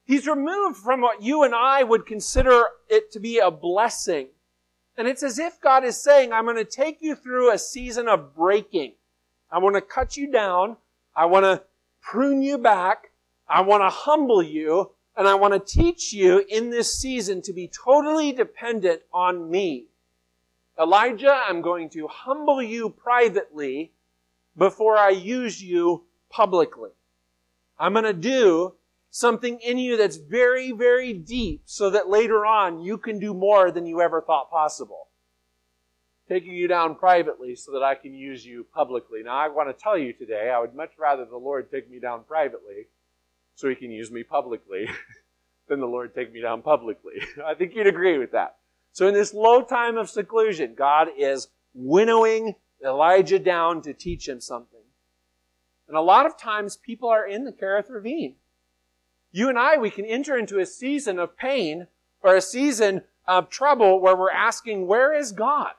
He's 0.05 0.27
removed 0.27 0.77
from 0.77 1.01
what 1.01 1.23
you 1.23 1.43
and 1.43 1.55
I 1.55 1.83
would 1.83 2.05
consider 2.05 2.63
it 2.89 3.11
to 3.11 3.19
be 3.19 3.39
a 3.39 3.49
blessing. 3.49 4.27
And 4.97 5.07
it's 5.07 5.23
as 5.23 5.39
if 5.39 5.59
God 5.59 5.83
is 5.83 5.97
saying, 5.97 6.31
I'm 6.31 6.45
going 6.45 6.55
to 6.55 6.63
take 6.63 7.01
you 7.01 7.15
through 7.15 7.51
a 7.51 7.57
season 7.57 8.07
of 8.07 8.35
breaking. 8.35 8.93
I 9.51 9.57
want 9.57 9.75
to 9.75 9.81
cut 9.81 10.15
you 10.15 10.31
down. 10.31 10.77
I 11.15 11.25
want 11.25 11.45
to 11.45 11.63
prune 12.01 12.43
you 12.43 12.57
back. 12.57 13.11
I 13.49 13.61
want 13.61 13.81
to 13.81 13.89
humble 13.89 14.43
you 14.43 14.91
and 15.17 15.27
I 15.27 15.35
want 15.35 15.53
to 15.53 15.59
teach 15.59 16.13
you 16.13 16.45
in 16.49 16.69
this 16.69 16.97
season 16.97 17.41
to 17.43 17.53
be 17.53 17.67
totally 17.67 18.31
dependent 18.31 19.01
on 19.13 19.49
me. 19.49 19.85
Elijah, 20.79 21.41
I'm 21.47 21.61
going 21.61 21.89
to 21.91 22.07
humble 22.07 22.61
you 22.61 22.89
privately 22.89 23.91
before 24.57 24.97
I 24.97 25.09
use 25.09 25.61
you 25.63 26.03
publicly. 26.29 26.91
I'm 27.79 27.93
going 27.93 28.05
to 28.05 28.13
do 28.13 28.73
something 29.15 29.61
in 29.61 29.77
you 29.77 29.95
that's 29.95 30.17
very, 30.17 30.73
very 30.73 31.13
deep 31.13 31.61
so 31.63 31.89
that 31.89 32.09
later 32.09 32.45
on 32.45 32.81
you 32.81 32.97
can 32.97 33.17
do 33.17 33.33
more 33.33 33.71
than 33.71 33.85
you 33.85 34.01
ever 34.01 34.19
thought 34.19 34.51
possible. 34.51 35.07
Taking 36.27 36.51
you 36.51 36.67
down 36.67 36.95
privately 36.95 37.55
so 37.55 37.71
that 37.71 37.81
I 37.81 37.95
can 37.95 38.13
use 38.13 38.45
you 38.45 38.65
publicly. 38.73 39.21
Now 39.23 39.37
I 39.37 39.47
want 39.47 39.69
to 39.69 39.83
tell 39.83 39.97
you 39.97 40.11
today, 40.11 40.51
I 40.53 40.59
would 40.59 40.75
much 40.75 40.91
rather 40.99 41.23
the 41.23 41.37
Lord 41.37 41.71
take 41.71 41.89
me 41.89 41.97
down 41.97 42.25
privately 42.27 42.87
so 43.53 43.69
he 43.69 43.75
can 43.75 43.89
use 43.89 44.11
me 44.11 44.23
publicly, 44.23 44.89
than 45.69 45.79
the 45.79 45.85
Lord 45.85 46.13
take 46.13 46.33
me 46.33 46.41
down 46.41 46.61
publicly. 46.61 47.13
I 47.45 47.53
think 47.53 47.73
you'd 47.73 47.87
agree 47.87 48.17
with 48.17 48.33
that. 48.33 48.57
So 48.91 49.07
in 49.07 49.13
this 49.13 49.33
low 49.33 49.61
time 49.61 49.95
of 49.95 50.09
seclusion, 50.09 50.75
God 50.75 51.07
is 51.17 51.47
winnowing 51.73 52.55
Elijah 52.85 53.39
down 53.39 53.81
to 53.83 53.93
teach 53.93 54.27
him 54.27 54.41
something. 54.41 54.81
And 55.87 55.95
a 55.95 56.01
lot 56.01 56.25
of 56.25 56.37
times 56.37 56.75
people 56.75 57.07
are 57.07 57.25
in 57.25 57.45
the 57.45 57.53
Kerith 57.53 57.89
Ravine. 57.89 58.35
You 59.35 59.49
and 59.49 59.59
I, 59.59 59.75
we 59.75 59.89
can 59.89 60.05
enter 60.05 60.37
into 60.37 60.59
a 60.59 60.65
season 60.65 61.19
of 61.19 61.35
pain 61.35 61.87
or 62.21 62.37
a 62.37 62.41
season 62.41 63.01
of 63.27 63.49
trouble 63.49 63.99
where 63.99 64.15
we're 64.15 64.31
asking, 64.31 64.87
where 64.87 65.13
is 65.13 65.33
God? 65.33 65.71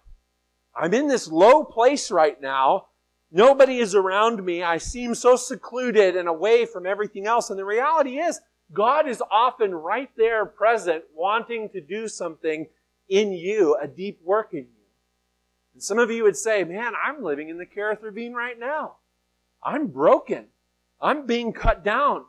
I'm 0.74 0.92
in 0.92 1.08
this 1.08 1.26
low 1.26 1.64
place 1.64 2.10
right 2.10 2.38
now. 2.38 2.88
Nobody 3.32 3.78
is 3.78 3.94
around 3.94 4.44
me. 4.44 4.62
I 4.62 4.76
seem 4.76 5.14
so 5.14 5.36
secluded 5.36 6.16
and 6.16 6.28
away 6.28 6.66
from 6.66 6.84
everything 6.84 7.26
else. 7.26 7.48
And 7.48 7.58
the 7.58 7.64
reality 7.64 8.18
is, 8.18 8.42
God 8.74 9.08
is 9.08 9.22
often 9.30 9.74
right 9.74 10.10
there 10.18 10.44
present, 10.44 11.04
wanting 11.14 11.70
to 11.70 11.80
do 11.80 12.08
something 12.08 12.66
in 13.08 13.32
you, 13.32 13.74
a 13.80 13.88
deep 13.88 14.20
work 14.22 14.52
in 14.52 14.64
you. 14.64 14.86
And 15.72 15.82
some 15.82 15.98
of 15.98 16.10
you 16.10 16.24
would 16.24 16.36
say, 16.36 16.62
man, 16.62 16.92
I'm 17.02 17.24
living 17.24 17.48
in 17.48 17.56
the 17.56 17.64
Kerith 17.64 18.02
Ravine 18.02 18.34
right 18.34 18.58
now. 18.60 18.96
I'm 19.62 19.86
broken. 19.86 20.48
I'm 21.00 21.24
being 21.24 21.54
cut 21.54 21.82
down. 21.82 22.26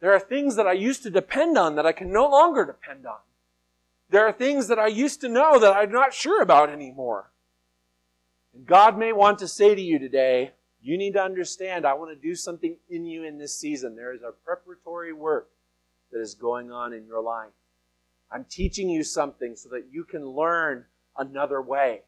There 0.00 0.12
are 0.12 0.20
things 0.20 0.56
that 0.56 0.66
I 0.66 0.72
used 0.72 1.02
to 1.02 1.10
depend 1.10 1.58
on 1.58 1.74
that 1.76 1.86
I 1.86 1.92
can 1.92 2.12
no 2.12 2.28
longer 2.28 2.64
depend 2.64 3.06
on. 3.06 3.18
There 4.10 4.26
are 4.26 4.32
things 4.32 4.68
that 4.68 4.78
I 4.78 4.86
used 4.86 5.20
to 5.22 5.28
know 5.28 5.58
that 5.58 5.76
I'm 5.76 5.92
not 5.92 6.14
sure 6.14 6.40
about 6.40 6.70
anymore. 6.70 7.30
And 8.54 8.64
God 8.66 8.96
may 8.96 9.12
want 9.12 9.38
to 9.40 9.48
say 9.48 9.74
to 9.74 9.80
you 9.80 9.98
today, 9.98 10.52
you 10.80 10.96
need 10.96 11.14
to 11.14 11.22
understand, 11.22 11.84
I 11.84 11.94
want 11.94 12.10
to 12.10 12.28
do 12.28 12.34
something 12.34 12.76
in 12.88 13.04
you 13.04 13.24
in 13.24 13.38
this 13.38 13.58
season. 13.58 13.96
There 13.96 14.14
is 14.14 14.22
a 14.22 14.32
preparatory 14.44 15.12
work 15.12 15.50
that 16.12 16.20
is 16.20 16.34
going 16.34 16.70
on 16.70 16.92
in 16.92 17.04
your 17.04 17.22
life. 17.22 17.50
I'm 18.30 18.44
teaching 18.44 18.88
you 18.88 19.02
something 19.02 19.56
so 19.56 19.68
that 19.70 19.86
you 19.90 20.04
can 20.04 20.24
learn 20.24 20.84
another 21.16 21.60
way. 21.60 22.02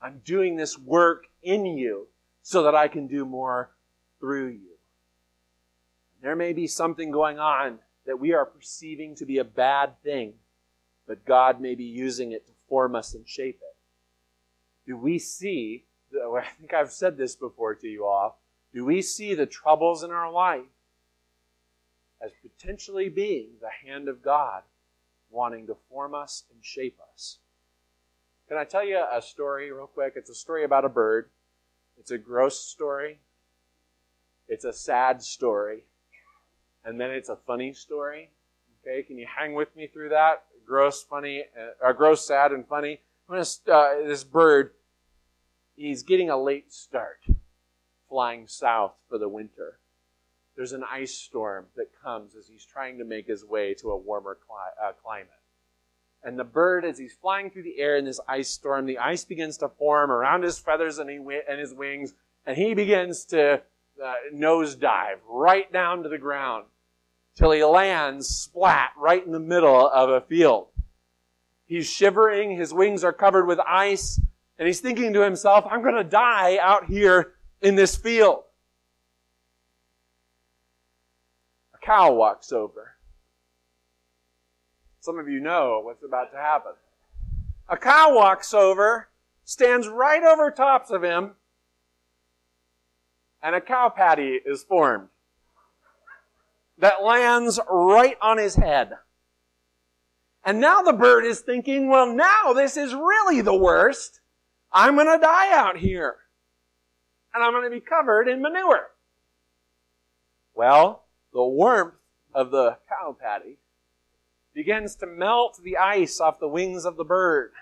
I'm 0.00 0.20
doing 0.24 0.56
this 0.56 0.78
work 0.78 1.26
in 1.42 1.64
you 1.64 2.08
so 2.42 2.64
that 2.64 2.74
I 2.74 2.88
can 2.88 3.06
do 3.06 3.24
more 3.24 3.70
through 4.20 4.48
you. 4.48 4.71
There 6.22 6.36
may 6.36 6.52
be 6.52 6.68
something 6.68 7.10
going 7.10 7.40
on 7.40 7.80
that 8.06 8.18
we 8.18 8.32
are 8.32 8.46
perceiving 8.46 9.16
to 9.16 9.26
be 9.26 9.38
a 9.38 9.44
bad 9.44 10.00
thing, 10.02 10.34
but 11.06 11.24
God 11.24 11.60
may 11.60 11.74
be 11.74 11.84
using 11.84 12.30
it 12.30 12.46
to 12.46 12.52
form 12.68 12.94
us 12.94 13.12
and 13.12 13.28
shape 13.28 13.60
it. 13.60 13.76
Do 14.86 14.96
we 14.96 15.18
see, 15.18 15.84
I 16.14 16.44
think 16.58 16.72
I've 16.72 16.92
said 16.92 17.16
this 17.16 17.34
before 17.34 17.74
to 17.74 17.88
you 17.88 18.06
all, 18.06 18.40
do 18.72 18.84
we 18.84 19.02
see 19.02 19.34
the 19.34 19.46
troubles 19.46 20.04
in 20.04 20.12
our 20.12 20.30
life 20.30 20.62
as 22.22 22.30
potentially 22.40 23.08
being 23.08 23.50
the 23.60 23.88
hand 23.88 24.08
of 24.08 24.22
God 24.22 24.62
wanting 25.28 25.66
to 25.66 25.76
form 25.90 26.14
us 26.14 26.44
and 26.52 26.64
shape 26.64 26.98
us? 27.12 27.38
Can 28.48 28.58
I 28.58 28.64
tell 28.64 28.84
you 28.84 29.02
a 29.12 29.20
story 29.20 29.72
real 29.72 29.88
quick? 29.88 30.12
It's 30.14 30.30
a 30.30 30.34
story 30.34 30.62
about 30.62 30.84
a 30.84 30.88
bird. 30.88 31.30
It's 31.98 32.12
a 32.12 32.18
gross 32.18 32.60
story. 32.60 33.18
It's 34.48 34.64
a 34.64 34.72
sad 34.72 35.22
story. 35.22 35.84
And 36.84 37.00
then 37.00 37.10
it's 37.10 37.28
a 37.28 37.36
funny 37.36 37.72
story. 37.72 38.30
Okay, 38.82 39.02
can 39.02 39.18
you 39.18 39.26
hang 39.26 39.54
with 39.54 39.74
me 39.76 39.86
through 39.86 40.10
that? 40.10 40.44
Gross, 40.66 41.02
funny, 41.02 41.44
uh, 41.56 41.88
uh 41.88 41.92
gross, 41.92 42.26
sad, 42.26 42.52
and 42.52 42.66
funny. 42.66 43.00
Gonna, 43.28 43.44
uh, 43.68 44.06
this 44.06 44.24
bird, 44.24 44.72
he's 45.76 46.02
getting 46.02 46.30
a 46.30 46.36
late 46.36 46.72
start 46.72 47.20
flying 48.08 48.46
south 48.46 48.92
for 49.08 49.18
the 49.18 49.28
winter. 49.28 49.78
There's 50.56 50.72
an 50.72 50.84
ice 50.90 51.14
storm 51.14 51.66
that 51.76 51.90
comes 52.02 52.34
as 52.34 52.46
he's 52.46 52.64
trying 52.64 52.98
to 52.98 53.04
make 53.04 53.26
his 53.26 53.44
way 53.44 53.74
to 53.74 53.90
a 53.90 53.96
warmer 53.96 54.36
cli- 54.46 54.84
uh, 54.86 54.92
climate. 55.02 55.30
And 56.22 56.38
the 56.38 56.44
bird, 56.44 56.84
as 56.84 56.98
he's 56.98 57.14
flying 57.14 57.50
through 57.50 57.62
the 57.62 57.78
air 57.78 57.96
in 57.96 58.04
this 58.04 58.20
ice 58.28 58.50
storm, 58.50 58.86
the 58.86 58.98
ice 58.98 59.24
begins 59.24 59.56
to 59.58 59.68
form 59.68 60.10
around 60.10 60.42
his 60.42 60.58
feathers 60.58 60.98
and, 60.98 61.08
he, 61.08 61.16
and 61.16 61.58
his 61.58 61.72
wings, 61.72 62.14
and 62.44 62.56
he 62.56 62.74
begins 62.74 63.24
to 63.26 63.62
uh, 64.02 64.14
nosedive 64.32 65.18
right 65.26 65.72
down 65.72 66.02
to 66.02 66.08
the 66.08 66.18
ground 66.18 66.66
till 67.34 67.50
he 67.50 67.64
lands 67.64 68.28
splat 68.28 68.90
right 68.96 69.24
in 69.24 69.32
the 69.32 69.40
middle 69.40 69.88
of 69.88 70.10
a 70.10 70.20
field. 70.20 70.68
He's 71.66 71.88
shivering, 71.88 72.56
his 72.56 72.74
wings 72.74 73.02
are 73.02 73.12
covered 73.12 73.46
with 73.46 73.58
ice, 73.60 74.20
and 74.58 74.66
he's 74.66 74.80
thinking 74.80 75.12
to 75.14 75.20
himself, 75.20 75.64
I'm 75.70 75.82
going 75.82 75.94
to 75.94 76.04
die 76.04 76.58
out 76.58 76.86
here 76.86 77.34
in 77.60 77.74
this 77.74 77.96
field. 77.96 78.42
A 81.74 81.78
cow 81.78 82.12
walks 82.12 82.52
over. 82.52 82.92
Some 85.00 85.18
of 85.18 85.28
you 85.28 85.40
know 85.40 85.80
what's 85.82 86.04
about 86.04 86.30
to 86.32 86.38
happen. 86.38 86.72
A 87.68 87.76
cow 87.76 88.14
walks 88.14 88.52
over, 88.52 89.08
stands 89.44 89.88
right 89.88 90.22
over 90.22 90.50
tops 90.50 90.90
of 90.90 91.02
him, 91.02 91.32
and 93.42 93.56
a 93.56 93.60
cow 93.60 93.88
patty 93.88 94.38
is 94.44 94.62
formed 94.62 95.08
that 96.82 97.04
lands 97.04 97.60
right 97.70 98.16
on 98.20 98.38
his 98.38 98.56
head. 98.56 98.94
And 100.44 100.60
now 100.60 100.82
the 100.82 100.92
bird 100.92 101.24
is 101.24 101.38
thinking, 101.38 101.88
well, 101.88 102.12
now 102.12 102.52
this 102.52 102.76
is 102.76 102.92
really 102.92 103.40
the 103.40 103.54
worst. 103.54 104.20
I'm 104.72 104.96
going 104.96 105.06
to 105.06 105.24
die 105.24 105.56
out 105.56 105.76
here. 105.76 106.16
And 107.32 107.44
I'm 107.44 107.52
going 107.52 107.62
to 107.62 107.70
be 107.70 107.78
covered 107.78 108.26
in 108.26 108.42
manure. 108.42 108.90
Well, 110.54 111.04
the 111.32 111.44
warmth 111.44 111.94
of 112.34 112.50
the 112.50 112.78
cow 112.88 113.16
patty 113.18 113.58
begins 114.52 114.96
to 114.96 115.06
melt 115.06 115.60
the 115.62 115.76
ice 115.76 116.20
off 116.20 116.40
the 116.40 116.48
wings 116.48 116.84
of 116.84 116.96
the 116.96 117.04
bird. 117.04 117.52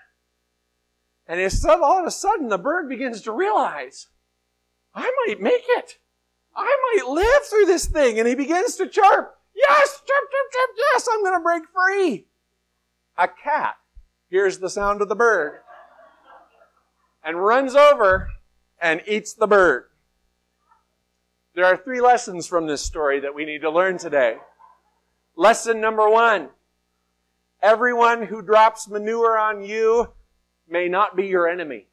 And 1.27 1.39
all 1.67 1.99
of 1.99 2.07
a 2.07 2.11
sudden 2.11 2.49
the 2.49 2.57
bird 2.57 2.89
begins 2.89 3.21
to 3.21 3.31
realize, 3.31 4.07
I 4.95 5.11
might 5.27 5.39
make 5.39 5.65
it. 5.67 5.99
I 6.61 6.95
might 6.95 7.11
live 7.11 7.43
through 7.45 7.65
this 7.65 7.85
thing. 7.85 8.19
And 8.19 8.27
he 8.27 8.35
begins 8.35 8.75
to 8.75 8.87
chirp. 8.87 9.37
Yes, 9.55 10.01
chirp, 10.07 10.31
chirp, 10.31 10.51
chirp, 10.51 10.69
yes, 10.77 11.07
I'm 11.11 11.23
going 11.23 11.35
to 11.35 11.43
break 11.43 11.63
free. 11.73 12.25
A 13.17 13.27
cat 13.27 13.75
hears 14.29 14.59
the 14.59 14.69
sound 14.69 15.01
of 15.01 15.09
the 15.09 15.15
bird 15.15 15.59
and 17.23 17.43
runs 17.43 17.75
over 17.75 18.29
and 18.81 19.01
eats 19.05 19.33
the 19.33 19.47
bird. 19.47 19.85
There 21.53 21.65
are 21.65 21.75
three 21.75 21.99
lessons 21.99 22.47
from 22.47 22.65
this 22.65 22.81
story 22.81 23.19
that 23.19 23.35
we 23.35 23.45
need 23.45 23.61
to 23.61 23.69
learn 23.69 23.97
today. 23.97 24.37
Lesson 25.35 25.81
number 25.81 26.09
one 26.09 26.49
Everyone 27.61 28.23
who 28.23 28.41
drops 28.41 28.87
manure 28.89 29.37
on 29.37 29.63
you 29.63 30.13
may 30.67 30.87
not 30.87 31.15
be 31.15 31.27
your 31.27 31.47
enemy. 31.47 31.87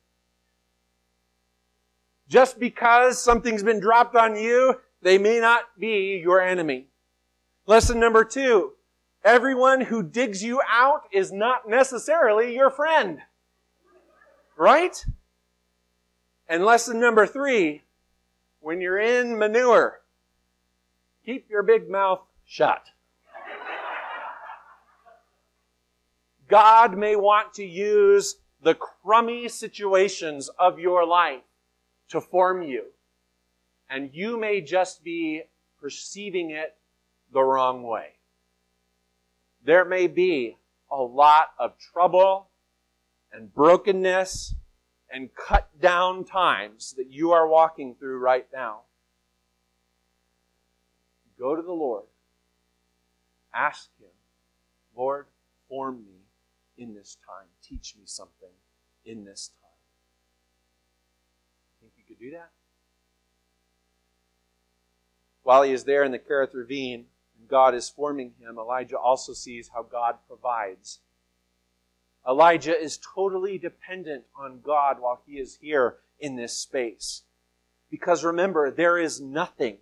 Just 2.28 2.60
because 2.60 3.22
something's 3.22 3.62
been 3.62 3.80
dropped 3.80 4.14
on 4.14 4.36
you, 4.36 4.80
they 5.02 5.16
may 5.16 5.40
not 5.40 5.78
be 5.78 6.20
your 6.22 6.40
enemy. 6.40 6.88
Lesson 7.66 7.98
number 7.98 8.24
two. 8.24 8.72
Everyone 9.24 9.80
who 9.80 10.02
digs 10.02 10.42
you 10.42 10.60
out 10.70 11.02
is 11.12 11.32
not 11.32 11.68
necessarily 11.68 12.54
your 12.54 12.70
friend. 12.70 13.18
Right? 14.56 15.04
And 16.48 16.64
lesson 16.64 17.00
number 17.00 17.26
three. 17.26 17.82
When 18.60 18.80
you're 18.80 18.98
in 18.98 19.38
manure, 19.38 20.00
keep 21.24 21.48
your 21.48 21.62
big 21.62 21.88
mouth 21.88 22.20
shut. 22.44 22.82
God 26.48 26.96
may 26.96 27.14
want 27.14 27.54
to 27.54 27.64
use 27.64 28.36
the 28.62 28.74
crummy 28.74 29.48
situations 29.48 30.50
of 30.58 30.78
your 30.78 31.06
life 31.06 31.42
to 32.08 32.20
form 32.20 32.62
you. 32.62 32.84
And 33.90 34.10
you 34.12 34.38
may 34.38 34.60
just 34.60 35.02
be 35.02 35.42
perceiving 35.80 36.50
it 36.50 36.76
the 37.32 37.42
wrong 37.42 37.82
way. 37.82 38.14
There 39.64 39.84
may 39.84 40.06
be 40.06 40.56
a 40.90 41.02
lot 41.02 41.48
of 41.58 41.78
trouble 41.78 42.48
and 43.32 43.52
brokenness 43.52 44.54
and 45.10 45.34
cut 45.34 45.68
down 45.80 46.24
times 46.24 46.94
that 46.96 47.10
you 47.10 47.32
are 47.32 47.48
walking 47.48 47.94
through 47.94 48.18
right 48.18 48.46
now. 48.52 48.80
Go 51.38 51.54
to 51.54 51.62
the 51.62 51.72
Lord. 51.72 52.04
Ask 53.54 53.90
Him, 53.98 54.08
Lord, 54.96 55.26
form 55.68 56.04
me 56.04 56.26
in 56.76 56.94
this 56.94 57.16
time. 57.26 57.46
Teach 57.62 57.94
me 57.96 58.02
something 58.04 58.48
in 59.04 59.24
this 59.24 59.50
time. 59.57 59.57
Do 62.18 62.30
that? 62.32 62.50
While 65.42 65.62
he 65.62 65.72
is 65.72 65.84
there 65.84 66.04
in 66.04 66.12
the 66.12 66.18
Kerith 66.18 66.54
ravine 66.54 67.06
and 67.38 67.48
God 67.48 67.74
is 67.74 67.88
forming 67.88 68.32
him, 68.38 68.58
Elijah 68.58 68.98
also 68.98 69.32
sees 69.32 69.70
how 69.72 69.82
God 69.82 70.16
provides. 70.26 71.00
Elijah 72.28 72.78
is 72.78 72.98
totally 73.14 73.56
dependent 73.56 74.24
on 74.36 74.60
God 74.60 75.00
while 75.00 75.22
he 75.26 75.38
is 75.38 75.58
here 75.60 75.96
in 76.18 76.36
this 76.36 76.52
space. 76.52 77.22
Because 77.90 78.24
remember, 78.24 78.70
there 78.70 78.98
is 78.98 79.20
nothing. 79.20 79.78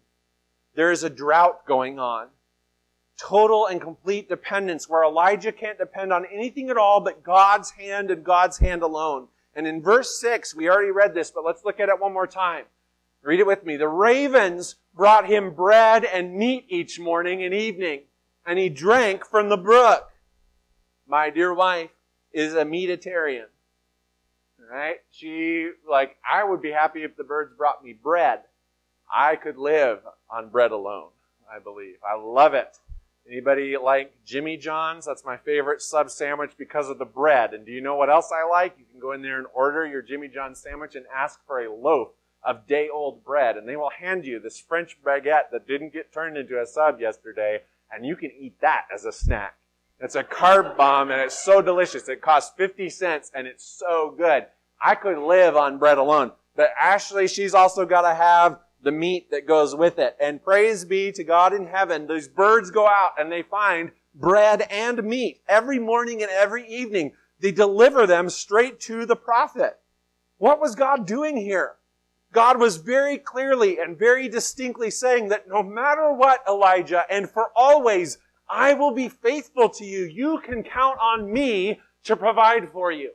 There 0.75 0.92
is 0.92 1.03
a 1.03 1.11
drought 1.11 1.66
going 1.66 1.99
on 1.99 2.29
total 3.16 3.66
and 3.66 3.81
complete 3.81 4.29
dependence 4.29 4.88
where 4.88 5.03
Elijah 5.03 5.53
can't 5.53 5.79
depend 5.79 6.12
on 6.12 6.27
anything 6.27 6.70
at 6.70 6.77
all 6.77 7.01
but 7.01 7.22
God's 7.22 7.70
hand 7.72 8.11
and 8.11 8.25
God's 8.25 8.59
hand 8.59 8.83
alone. 8.83 9.29
And 9.57 9.66
in 9.66 9.83
verse 9.83 10.21
6, 10.21 10.55
we 10.55 10.69
already 10.69 10.90
read 10.90 11.14
this, 11.14 11.31
but 11.31 11.42
let's 11.42 11.64
look 11.64 11.81
at 11.81 11.88
it 11.88 11.99
one 11.99 12.12
more 12.12 12.27
time. 12.27 12.66
Read 13.23 13.40
it 13.40 13.47
with 13.47 13.64
me. 13.64 13.79
The 13.79 13.88
ravens 13.88 14.77
brought 14.95 15.27
him 15.27 15.55
bread 15.55 16.05
and 16.05 16.37
meat 16.37 16.66
each 16.69 17.01
morning 17.01 17.42
and 17.42 17.55
evening, 17.55 18.03
and 18.45 18.59
he 18.59 18.69
drank 18.69 19.27
from 19.27 19.49
the 19.49 19.57
brook. 19.57 20.11
My 21.09 21.31
dear 21.31 21.55
wife 21.55 21.90
is 22.33 22.55
a 22.55 22.64
meatitarian. 22.64 23.47
Right? 24.71 24.97
She, 25.11 25.71
like, 25.88 26.16
I 26.31 26.45
would 26.45 26.61
be 26.61 26.71
happy 26.71 27.03
if 27.03 27.16
the 27.16 27.25
birds 27.25 27.53
brought 27.57 27.83
me 27.83 27.95
bread. 27.95 28.40
I 29.12 29.37
could 29.37 29.57
live 29.57 30.01
on 30.29 30.51
bread 30.51 30.73
alone, 30.73 31.11
I 31.51 31.61
believe. 31.61 31.97
I 32.07 32.21
love 32.21 32.53
it. 32.53 32.79
Anybody 33.29 33.77
like 33.77 34.15
Jimmy 34.25 34.57
John's? 34.57 35.07
That's 35.07 35.25
my 35.25 35.37
favorite 35.37 35.83
sub 35.83 36.11
sandwich 36.11 36.53
because 36.57 36.89
of 36.89 36.99
the 36.99 37.05
bread. 37.05 37.55
And 37.55 37.67
do 37.67 37.73
you 37.73 37.81
know 37.81 37.97
what 37.97 38.11
else 38.11 38.31
I 38.33 38.49
like? 38.49 38.77
You 38.79 38.85
can 38.91 39.01
go 39.01 39.12
in 39.12 39.23
there 39.23 39.39
and 39.39 39.49
order 39.53 39.85
your 39.85 40.03
Jimmy 40.03 40.29
John's 40.29 40.61
sandwich 40.61 40.95
and 40.95 41.07
ask 41.15 41.41
for 41.47 41.61
a 41.61 41.73
loaf 41.75 42.11
of 42.45 42.69
day 42.69 42.89
old 42.89 43.25
bread, 43.25 43.57
and 43.57 43.69
they 43.69 43.77
will 43.77 43.91
hand 43.91 44.25
you 44.25 44.39
this 44.39 44.61
French 44.61 44.97
baguette 45.05 45.51
that 45.51 45.67
didn't 45.67 45.93
get 45.93 46.12
turned 46.12 46.37
into 46.37 46.61
a 46.61 46.67
sub 46.67 47.01
yesterday, 47.01 47.62
and 47.91 48.07
you 48.07 48.15
can 48.15 48.31
eat 48.39 48.61
that 48.61 48.85
as 48.95 49.05
a 49.05 49.12
snack. 49.12 49.57
It's 49.99 50.15
a 50.15 50.23
carb 50.23 50.77
bomb, 50.77 51.11
and 51.11 51.21
it's 51.21 51.43
so 51.43 51.61
delicious. 51.61 52.09
It 52.09 52.23
costs 52.23 52.55
50 52.57 52.89
cents, 52.91 53.33
and 53.35 53.49
it's 53.49 53.65
so 53.65 54.15
good. 54.17 54.47
I 54.81 54.95
could 54.95 55.19
live 55.19 55.57
on 55.57 55.79
bread 55.79 55.99
alone. 55.99 56.33
But 56.55 56.71
Ashley, 56.81 57.27
she's 57.27 57.55
also 57.55 57.85
got 57.85 58.03
to 58.03 58.15
have 58.15 58.61
the 58.87 58.92
meat 58.92 59.33
that 59.33 59.49
goes 59.49 59.75
with 59.75 59.99
it. 59.99 60.16
And 60.20 60.42
praise 60.42 60.85
be 60.85 61.11
to 61.11 61.25
God 61.25 61.53
in 61.53 61.66
heaven, 61.66 62.07
those 62.07 62.29
birds 62.29 62.70
go 62.70 62.87
out 62.87 63.14
and 63.18 63.31
they 63.31 63.42
find 63.42 63.90
bread 64.14 64.62
and 64.70 65.03
meat 65.03 65.42
every 65.49 65.81
morning 65.81 66.22
and 66.22 66.31
every 66.31 66.66
evening. 66.68 67.12
They 67.40 67.51
deliver 67.51 68.07
them 68.07 68.31
straight 68.31 68.79
to 68.83 69.05
the 69.05 69.16
prophet. 69.16 69.81
What 70.38 70.61
was 70.61 70.77
God 70.77 71.05
doing 71.05 71.37
here? 71.37 71.75
God 72.33 72.61
was 72.61 72.77
very 72.77 73.18
clearly 73.18 73.79
and 73.81 73.99
very 73.99 74.29
distinctly 74.29 74.90
saying 74.90 75.31
that 75.31 75.49
no 75.49 75.64
matter 75.64 76.12
what, 76.12 76.44
Elijah, 76.49 77.03
and 77.11 77.29
for 77.29 77.51
always, 77.57 78.18
I 78.49 78.75
will 78.75 78.92
be 78.92 79.09
faithful 79.09 79.68
to 79.70 79.85
you. 79.85 80.05
You 80.05 80.40
can 80.44 80.62
count 80.62 80.99
on 81.01 81.33
me 81.33 81.81
to 82.05 82.14
provide 82.14 82.68
for 82.68 82.92
you. 82.92 83.11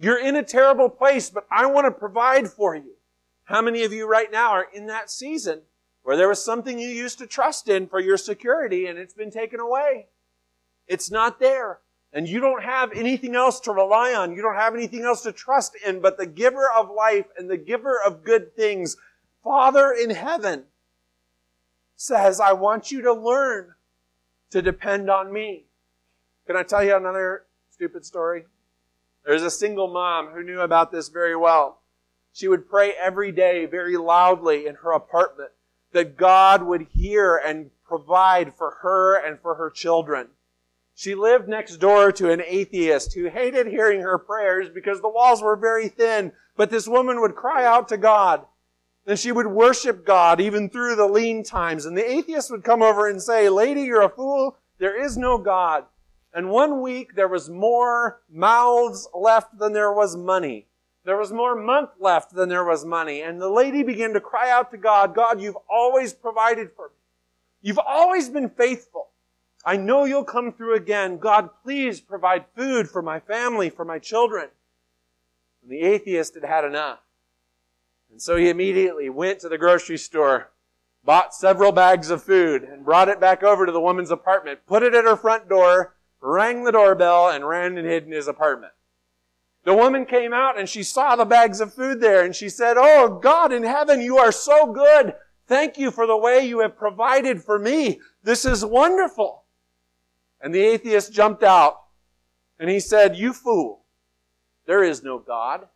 You're 0.00 0.18
in 0.18 0.34
a 0.34 0.42
terrible 0.42 0.88
place, 0.88 1.30
but 1.30 1.46
I 1.48 1.66
want 1.66 1.86
to 1.86 1.92
provide 1.92 2.48
for 2.48 2.74
you. 2.74 2.95
How 3.46 3.62
many 3.62 3.84
of 3.84 3.92
you 3.92 4.08
right 4.08 4.30
now 4.30 4.50
are 4.50 4.66
in 4.74 4.86
that 4.86 5.08
season 5.08 5.62
where 6.02 6.16
there 6.16 6.28
was 6.28 6.44
something 6.44 6.78
you 6.78 6.88
used 6.88 7.18
to 7.18 7.26
trust 7.26 7.68
in 7.68 7.86
for 7.86 8.00
your 8.00 8.16
security 8.16 8.86
and 8.86 8.98
it's 8.98 9.14
been 9.14 9.30
taken 9.30 9.60
away? 9.60 10.08
It's 10.88 11.10
not 11.10 11.38
there. 11.38 11.78
And 12.12 12.28
you 12.28 12.40
don't 12.40 12.64
have 12.64 12.92
anything 12.92 13.36
else 13.36 13.60
to 13.60 13.72
rely 13.72 14.14
on. 14.14 14.34
You 14.34 14.42
don't 14.42 14.56
have 14.56 14.74
anything 14.74 15.04
else 15.04 15.22
to 15.22 15.32
trust 15.32 15.76
in 15.86 16.00
but 16.00 16.18
the 16.18 16.26
giver 16.26 16.68
of 16.76 16.90
life 16.90 17.26
and 17.38 17.48
the 17.48 17.56
giver 17.56 18.00
of 18.04 18.24
good 18.24 18.56
things. 18.56 18.96
Father 19.44 19.92
in 19.92 20.10
heaven 20.10 20.64
says, 21.94 22.40
I 22.40 22.52
want 22.52 22.90
you 22.90 23.02
to 23.02 23.12
learn 23.12 23.74
to 24.50 24.60
depend 24.60 25.08
on 25.08 25.32
me. 25.32 25.66
Can 26.48 26.56
I 26.56 26.64
tell 26.64 26.82
you 26.82 26.96
another 26.96 27.44
stupid 27.70 28.04
story? 28.04 28.46
There's 29.24 29.42
a 29.42 29.50
single 29.50 29.88
mom 29.88 30.28
who 30.28 30.42
knew 30.42 30.60
about 30.60 30.90
this 30.90 31.08
very 31.08 31.36
well. 31.36 31.80
She 32.36 32.48
would 32.48 32.68
pray 32.68 32.92
every 32.92 33.32
day 33.32 33.64
very 33.64 33.96
loudly 33.96 34.66
in 34.66 34.74
her 34.74 34.92
apartment 34.92 35.52
that 35.92 36.18
God 36.18 36.62
would 36.62 36.88
hear 36.92 37.34
and 37.34 37.70
provide 37.82 38.52
for 38.52 38.76
her 38.82 39.16
and 39.16 39.40
for 39.40 39.54
her 39.54 39.70
children. 39.70 40.28
She 40.94 41.14
lived 41.14 41.48
next 41.48 41.78
door 41.78 42.12
to 42.12 42.30
an 42.30 42.42
atheist 42.44 43.14
who 43.14 43.30
hated 43.30 43.68
hearing 43.68 44.02
her 44.02 44.18
prayers 44.18 44.68
because 44.68 45.00
the 45.00 45.08
walls 45.08 45.40
were 45.40 45.56
very 45.56 45.88
thin, 45.88 46.32
but 46.58 46.68
this 46.68 46.86
woman 46.86 47.22
would 47.22 47.36
cry 47.36 47.64
out 47.64 47.88
to 47.88 47.96
God. 47.96 48.44
And 49.06 49.18
she 49.18 49.32
would 49.32 49.46
worship 49.46 50.04
God 50.04 50.38
even 50.38 50.68
through 50.68 50.96
the 50.96 51.08
lean 51.08 51.42
times. 51.42 51.86
And 51.86 51.96
the 51.96 52.06
atheist 52.06 52.50
would 52.50 52.64
come 52.64 52.82
over 52.82 53.08
and 53.08 53.22
say, 53.22 53.48
Lady, 53.48 53.84
you're 53.84 54.02
a 54.02 54.10
fool. 54.10 54.58
There 54.76 55.02
is 55.02 55.16
no 55.16 55.38
God. 55.38 55.86
And 56.34 56.50
one 56.50 56.82
week 56.82 57.14
there 57.14 57.28
was 57.28 57.48
more 57.48 58.20
mouths 58.28 59.08
left 59.14 59.58
than 59.58 59.72
there 59.72 59.90
was 59.90 60.18
money. 60.18 60.66
There 61.06 61.16
was 61.16 61.32
more 61.32 61.54
month 61.54 61.90
left 62.00 62.34
than 62.34 62.48
there 62.48 62.64
was 62.64 62.84
money. 62.84 63.22
And 63.22 63.40
the 63.40 63.48
lady 63.48 63.84
began 63.84 64.12
to 64.14 64.20
cry 64.20 64.50
out 64.50 64.72
to 64.72 64.76
God, 64.76 65.14
God, 65.14 65.40
you've 65.40 65.56
always 65.70 66.12
provided 66.12 66.72
for 66.74 66.88
me. 66.88 66.94
You've 67.62 67.78
always 67.78 68.28
been 68.28 68.50
faithful. 68.50 69.10
I 69.64 69.76
know 69.76 70.04
you'll 70.04 70.24
come 70.24 70.52
through 70.52 70.74
again. 70.74 71.18
God, 71.18 71.50
please 71.62 72.00
provide 72.00 72.46
food 72.56 72.90
for 72.90 73.02
my 73.02 73.20
family, 73.20 73.70
for 73.70 73.84
my 73.84 74.00
children. 74.00 74.48
And 75.62 75.70
the 75.70 75.82
atheist 75.82 76.34
had 76.34 76.44
had 76.44 76.64
enough. 76.64 76.98
And 78.10 78.20
so 78.20 78.34
he 78.34 78.48
immediately 78.48 79.08
went 79.08 79.38
to 79.40 79.48
the 79.48 79.58
grocery 79.58 79.98
store, 79.98 80.50
bought 81.04 81.34
several 81.34 81.70
bags 81.70 82.10
of 82.10 82.22
food, 82.22 82.64
and 82.64 82.84
brought 82.84 83.08
it 83.08 83.20
back 83.20 83.44
over 83.44 83.64
to 83.64 83.72
the 83.72 83.80
woman's 83.80 84.10
apartment, 84.10 84.60
put 84.66 84.82
it 84.82 84.94
at 84.94 85.04
her 85.04 85.16
front 85.16 85.48
door, 85.48 85.94
rang 86.20 86.64
the 86.64 86.72
doorbell, 86.72 87.28
and 87.28 87.46
ran 87.46 87.78
and 87.78 87.86
hid 87.86 88.06
in 88.06 88.12
his 88.12 88.26
apartment. 88.26 88.72
The 89.66 89.74
woman 89.74 90.06
came 90.06 90.32
out 90.32 90.56
and 90.56 90.68
she 90.68 90.84
saw 90.84 91.16
the 91.16 91.24
bags 91.24 91.60
of 91.60 91.74
food 91.74 92.00
there 92.00 92.24
and 92.24 92.36
she 92.36 92.48
said, 92.48 92.76
Oh 92.78 93.18
God 93.20 93.52
in 93.52 93.64
heaven, 93.64 94.00
you 94.00 94.16
are 94.16 94.30
so 94.30 94.72
good. 94.72 95.14
Thank 95.48 95.76
you 95.76 95.90
for 95.90 96.06
the 96.06 96.16
way 96.16 96.46
you 96.46 96.60
have 96.60 96.78
provided 96.78 97.42
for 97.42 97.58
me. 97.58 98.00
This 98.22 98.44
is 98.44 98.64
wonderful. 98.64 99.42
And 100.40 100.54
the 100.54 100.60
atheist 100.62 101.12
jumped 101.12 101.42
out 101.42 101.78
and 102.60 102.70
he 102.70 102.78
said, 102.78 103.16
You 103.16 103.32
fool. 103.32 103.82
There 104.66 104.84
is 104.84 105.02
no 105.02 105.18
God. 105.18 105.66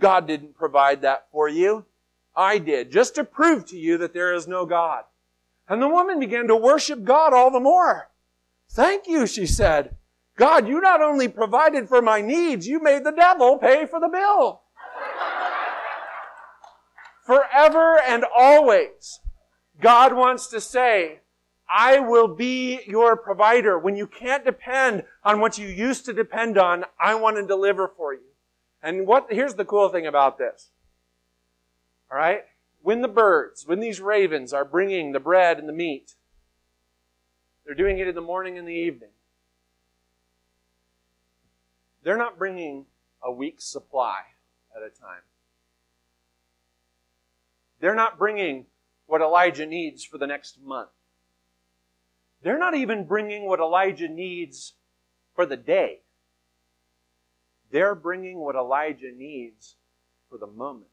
God 0.00 0.26
didn't 0.26 0.56
provide 0.56 1.02
that 1.02 1.28
for 1.30 1.48
you. 1.48 1.84
I 2.34 2.58
did, 2.58 2.90
just 2.90 3.14
to 3.14 3.22
prove 3.22 3.66
to 3.66 3.76
you 3.76 3.98
that 3.98 4.14
there 4.14 4.34
is 4.34 4.48
no 4.48 4.66
God. 4.66 5.04
And 5.68 5.80
the 5.80 5.88
woman 5.88 6.18
began 6.18 6.48
to 6.48 6.56
worship 6.56 7.04
God 7.04 7.32
all 7.32 7.52
the 7.52 7.60
more. 7.60 8.10
Thank 8.68 9.06
you, 9.06 9.28
she 9.28 9.46
said. 9.46 9.94
God, 10.36 10.68
you 10.68 10.80
not 10.80 11.00
only 11.00 11.28
provided 11.28 11.88
for 11.88 12.02
my 12.02 12.20
needs, 12.20 12.68
you 12.68 12.82
made 12.82 13.04
the 13.04 13.12
devil 13.12 13.56
pay 13.58 13.86
for 13.86 13.98
the 13.98 14.08
bill. 14.08 14.60
Forever 17.24 17.98
and 18.06 18.24
always, 18.36 19.20
God 19.80 20.14
wants 20.14 20.46
to 20.48 20.60
say, 20.60 21.20
I 21.68 21.98
will 21.98 22.28
be 22.28 22.80
your 22.86 23.16
provider. 23.16 23.78
When 23.78 23.96
you 23.96 24.06
can't 24.06 24.44
depend 24.44 25.04
on 25.24 25.40
what 25.40 25.58
you 25.58 25.66
used 25.66 26.04
to 26.04 26.12
depend 26.12 26.56
on, 26.56 26.84
I 27.00 27.14
want 27.16 27.36
to 27.36 27.46
deliver 27.46 27.88
for 27.88 28.14
you. 28.14 28.20
And 28.82 29.06
what, 29.06 29.26
here's 29.30 29.54
the 29.54 29.64
cool 29.64 29.88
thing 29.88 30.06
about 30.06 30.38
this. 30.38 30.70
Alright? 32.10 32.44
When 32.82 33.02
the 33.02 33.08
birds, 33.08 33.66
when 33.66 33.80
these 33.80 34.00
ravens 34.00 34.52
are 34.52 34.64
bringing 34.64 35.10
the 35.10 35.18
bread 35.18 35.58
and 35.58 35.68
the 35.68 35.72
meat, 35.72 36.12
they're 37.64 37.74
doing 37.74 37.98
it 37.98 38.06
in 38.06 38.14
the 38.14 38.20
morning 38.20 38.58
and 38.58 38.68
the 38.68 38.72
evening. 38.72 39.10
They're 42.06 42.16
not 42.16 42.38
bringing 42.38 42.86
a 43.20 43.32
week's 43.32 43.64
supply 43.64 44.20
at 44.76 44.80
a 44.80 44.90
time. 44.90 45.22
They're 47.80 47.96
not 47.96 48.16
bringing 48.16 48.66
what 49.06 49.22
Elijah 49.22 49.66
needs 49.66 50.04
for 50.04 50.16
the 50.16 50.28
next 50.28 50.62
month. 50.62 50.90
They're 52.44 52.60
not 52.60 52.76
even 52.76 53.06
bringing 53.06 53.48
what 53.48 53.58
Elijah 53.58 54.06
needs 54.06 54.74
for 55.34 55.46
the 55.46 55.56
day. 55.56 56.02
They're 57.72 57.96
bringing 57.96 58.38
what 58.38 58.54
Elijah 58.54 59.10
needs 59.10 59.74
for 60.30 60.38
the 60.38 60.46
moment. 60.46 60.92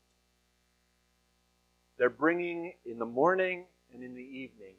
They're 1.99 2.09
bringing 2.09 2.73
in 2.87 2.97
the 2.97 3.05
morning 3.05 3.65
and 3.93 4.03
in 4.03 4.15
the 4.15 4.23
evening 4.23 4.77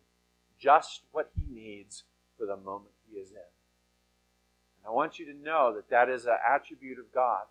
just 0.58 1.02
what 1.12 1.30
he 1.36 1.44
needs 1.48 2.02
for 2.36 2.44
the 2.44 2.56
moment 2.56 2.90
he 3.08 3.20
is 3.20 3.30
in. 3.30 3.53
I 4.86 4.90
want 4.90 5.18
you 5.18 5.26
to 5.26 5.34
know 5.34 5.74
that 5.74 5.90
that 5.90 6.08
is 6.08 6.26
an 6.26 6.36
attribute 6.46 6.98
of 6.98 7.12
God. 7.12 7.44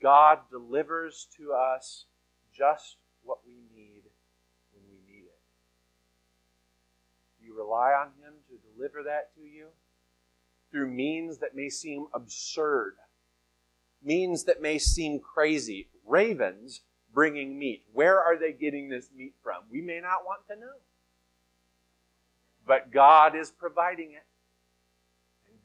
God 0.00 0.40
delivers 0.50 1.26
to 1.36 1.52
us 1.52 2.04
just 2.56 2.96
what 3.22 3.38
we 3.46 3.54
need 3.74 4.02
when 4.72 4.82
we 4.88 4.98
need 5.12 5.24
it. 5.24 5.38
You 7.42 7.56
rely 7.56 7.92
on 7.92 8.08
Him 8.20 8.34
to 8.48 8.54
deliver 8.74 9.02
that 9.04 9.34
to 9.34 9.40
you? 9.40 9.66
Through 10.70 10.88
means 10.90 11.38
that 11.38 11.56
may 11.56 11.68
seem 11.68 12.06
absurd, 12.12 12.94
means 14.02 14.44
that 14.44 14.60
may 14.60 14.78
seem 14.78 15.18
crazy. 15.20 15.88
Ravens 16.06 16.82
bringing 17.12 17.58
meat. 17.58 17.82
Where 17.92 18.20
are 18.20 18.38
they 18.38 18.52
getting 18.52 18.88
this 18.88 19.08
meat 19.16 19.34
from? 19.42 19.62
We 19.70 19.80
may 19.80 20.00
not 20.00 20.24
want 20.24 20.46
to 20.48 20.56
know. 20.56 20.74
But 22.66 22.92
God 22.92 23.34
is 23.34 23.50
providing 23.50 24.10
it. 24.12 24.24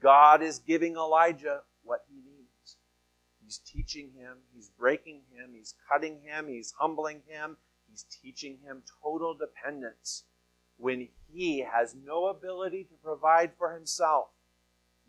God 0.01 0.41
is 0.41 0.59
giving 0.59 0.95
Elijah 0.95 1.61
what 1.83 2.01
he 2.09 2.15
needs. 2.15 2.77
He's 3.43 3.59
teaching 3.59 4.11
him, 4.17 4.37
he's 4.53 4.69
breaking 4.69 5.21
him, 5.31 5.51
he's 5.53 5.75
cutting 5.89 6.21
him, 6.23 6.47
he's 6.47 6.73
humbling 6.79 7.21
him, 7.27 7.57
he's 7.89 8.05
teaching 8.21 8.57
him 8.63 8.81
total 9.03 9.35
dependence. 9.35 10.23
When 10.77 11.09
he 11.31 11.59
has 11.59 11.95
no 11.95 12.27
ability 12.27 12.85
to 12.85 12.95
provide 13.03 13.51
for 13.57 13.73
himself, 13.73 14.29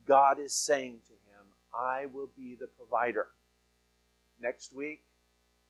God 0.07 0.39
is 0.39 0.55
saying 0.55 0.99
to 1.07 1.13
him, 1.13 1.47
I 1.73 2.07
will 2.07 2.29
be 2.37 2.57
the 2.59 2.67
provider. 2.67 3.29
Next 4.41 4.75
week, 4.75 5.05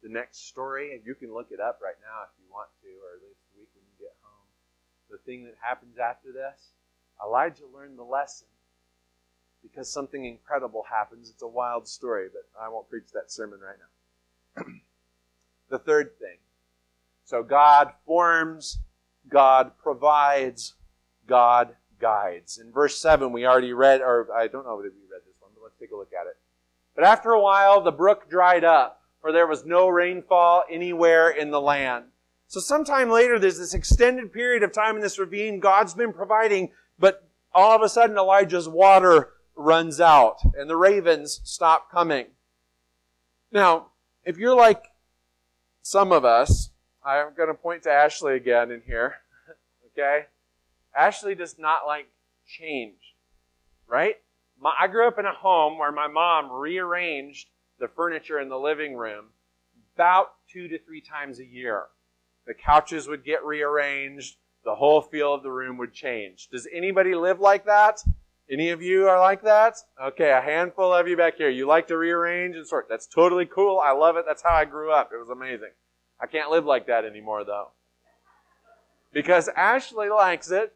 the 0.02 0.08
next 0.08 0.48
story, 0.48 0.94
and 0.94 1.06
you 1.06 1.14
can 1.14 1.32
look 1.32 1.52
it 1.52 1.60
up 1.60 1.78
right 1.82 2.00
now 2.02 2.24
if 2.24 2.34
you 2.40 2.50
want 2.50 2.70
to, 2.82 2.88
or 2.88 3.14
at 3.14 3.22
least 3.22 3.38
the 3.52 3.60
week 3.60 3.68
when 3.74 3.84
you 3.84 4.06
get 4.06 4.16
home. 4.22 4.48
the 5.10 5.18
thing 5.18 5.44
that 5.44 5.54
happens 5.60 5.98
after 5.98 6.32
this? 6.32 6.72
Elijah 7.22 7.66
learned 7.72 7.98
the 7.98 8.02
lesson 8.02 8.48
because 9.62 9.90
something 9.90 10.24
incredible 10.24 10.84
happens. 10.90 11.30
It's 11.30 11.42
a 11.42 11.46
wild 11.48 11.88
story, 11.88 12.28
but 12.32 12.42
I 12.60 12.68
won't 12.68 12.88
preach 12.88 13.12
that 13.14 13.30
sermon 13.30 13.60
right 13.60 13.76
now. 13.78 14.64
the 15.70 15.78
third 15.78 16.18
thing. 16.18 16.38
So 17.24 17.42
God 17.42 17.92
forms, 18.04 18.78
God 19.28 19.72
provides, 19.82 20.74
God 21.26 21.76
guides. 22.00 22.58
In 22.58 22.72
verse 22.72 22.98
7, 22.98 23.32
we 23.32 23.46
already 23.46 23.72
read, 23.72 24.00
or 24.00 24.28
I 24.34 24.48
don't 24.48 24.66
know 24.66 24.78
if 24.80 24.84
we 24.84 24.88
read 25.10 25.22
this 25.24 25.40
one, 25.40 25.52
but 25.54 25.62
let's 25.62 25.78
take 25.78 25.92
a 25.92 25.96
look 25.96 26.12
at 26.12 26.26
it. 26.26 26.36
But 26.94 27.04
after 27.04 27.30
a 27.30 27.40
while, 27.40 27.80
the 27.80 27.92
brook 27.92 28.28
dried 28.28 28.64
up 28.64 29.02
for 29.22 29.32
there 29.32 29.46
was 29.46 29.64
no 29.64 29.88
rainfall 29.88 30.64
anywhere 30.68 31.30
in 31.30 31.50
the 31.50 31.60
land. 31.60 32.06
So 32.48 32.60
sometime 32.60 33.08
later, 33.08 33.38
there's 33.38 33.58
this 33.58 33.72
extended 33.72 34.32
period 34.32 34.62
of 34.62 34.72
time 34.72 34.96
in 34.96 35.00
this 35.00 35.18
ravine 35.18 35.60
God's 35.60 35.94
been 35.94 36.12
providing, 36.12 36.72
but 36.98 37.26
all 37.54 37.74
of 37.74 37.82
a 37.82 37.88
sudden 37.88 38.18
Elijah's 38.18 38.68
water 38.68 39.30
runs 39.54 40.00
out 40.00 40.38
and 40.56 40.68
the 40.68 40.76
ravens 40.76 41.40
stop 41.44 41.90
coming. 41.90 42.26
Now, 43.50 43.88
if 44.24 44.38
you're 44.38 44.56
like 44.56 44.84
some 45.82 46.12
of 46.12 46.24
us, 46.24 46.70
I'm 47.04 47.34
going 47.34 47.48
to 47.48 47.54
point 47.54 47.82
to 47.84 47.90
Ashley 47.90 48.34
again 48.34 48.70
in 48.70 48.82
here. 48.86 49.16
okay? 49.92 50.26
Ashley 50.96 51.34
does 51.34 51.58
not 51.58 51.86
like 51.86 52.08
change, 52.46 53.14
right? 53.86 54.16
My, 54.60 54.72
I 54.80 54.86
grew 54.86 55.08
up 55.08 55.18
in 55.18 55.26
a 55.26 55.32
home 55.32 55.78
where 55.78 55.92
my 55.92 56.06
mom 56.06 56.50
rearranged 56.50 57.48
the 57.78 57.88
furniture 57.88 58.38
in 58.38 58.48
the 58.48 58.58
living 58.58 58.94
room 58.94 59.26
about 59.94 60.34
two 60.50 60.68
to 60.68 60.78
three 60.78 61.00
times 61.00 61.38
a 61.38 61.44
year. 61.44 61.84
The 62.46 62.54
couches 62.54 63.08
would 63.08 63.24
get 63.24 63.44
rearranged. 63.44 64.36
The 64.64 64.74
whole 64.74 65.00
feel 65.00 65.34
of 65.34 65.42
the 65.42 65.50
room 65.50 65.76
would 65.78 65.92
change. 65.92 66.48
Does 66.48 66.68
anybody 66.72 67.14
live 67.14 67.40
like 67.40 67.66
that? 67.66 68.02
Any 68.52 68.68
of 68.68 68.82
you 68.82 69.08
are 69.08 69.18
like 69.18 69.42
that? 69.44 69.76
Okay, 69.98 70.30
a 70.30 70.42
handful 70.42 70.92
of 70.92 71.08
you 71.08 71.16
back 71.16 71.38
here. 71.38 71.48
You 71.48 71.66
like 71.66 71.88
to 71.88 71.96
rearrange 71.96 72.54
and 72.54 72.66
sort. 72.66 72.86
That's 72.86 73.06
totally 73.06 73.46
cool. 73.46 73.80
I 73.82 73.92
love 73.92 74.16
it. 74.16 74.26
That's 74.26 74.42
how 74.42 74.54
I 74.54 74.66
grew 74.66 74.92
up. 74.92 75.10
It 75.10 75.16
was 75.16 75.30
amazing. 75.30 75.70
I 76.20 76.26
can't 76.26 76.50
live 76.50 76.66
like 76.66 76.86
that 76.86 77.06
anymore 77.06 77.44
though. 77.44 77.68
Because 79.10 79.48
Ashley 79.56 80.10
likes 80.10 80.50
it. 80.50 80.74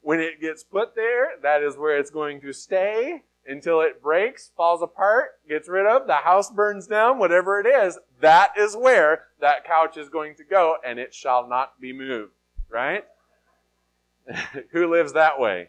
When 0.00 0.18
it 0.18 0.40
gets 0.40 0.64
put 0.64 0.96
there, 0.96 1.34
that 1.42 1.62
is 1.62 1.76
where 1.76 1.96
it's 1.96 2.10
going 2.10 2.40
to 2.40 2.52
stay 2.52 3.22
until 3.46 3.80
it 3.80 4.02
breaks, 4.02 4.50
falls 4.56 4.82
apart, 4.82 5.38
gets 5.48 5.68
rid 5.68 5.86
of, 5.86 6.08
the 6.08 6.16
house 6.16 6.50
burns 6.50 6.88
down, 6.88 7.20
whatever 7.20 7.60
it 7.60 7.66
is. 7.66 7.96
That 8.20 8.54
is 8.58 8.76
where 8.76 9.26
that 9.40 9.64
couch 9.64 9.96
is 9.96 10.08
going 10.08 10.34
to 10.34 10.44
go 10.44 10.78
and 10.84 10.98
it 10.98 11.14
shall 11.14 11.48
not 11.48 11.80
be 11.80 11.92
moved. 11.92 12.32
Right? 12.68 13.04
Who 14.72 14.90
lives 14.90 15.12
that 15.12 15.38
way? 15.38 15.68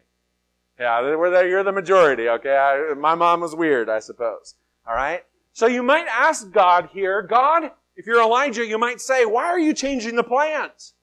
Yeah, 0.78 1.00
you're 1.00 1.62
the 1.62 1.72
majority, 1.72 2.28
okay? 2.28 2.56
I, 2.56 2.94
my 2.94 3.14
mom 3.14 3.40
was 3.40 3.54
weird, 3.54 3.88
I 3.88 4.00
suppose. 4.00 4.54
All 4.86 4.94
right? 4.94 5.24
So 5.52 5.66
you 5.66 5.82
might 5.82 6.06
ask 6.08 6.50
God 6.50 6.88
here, 6.92 7.22
God, 7.22 7.70
if 7.96 8.06
you're 8.06 8.20
Elijah, 8.20 8.66
you 8.66 8.76
might 8.76 9.00
say, 9.00 9.24
why 9.24 9.44
are 9.44 9.58
you 9.58 9.72
changing 9.72 10.16
the 10.16 10.24
plans? 10.24 10.94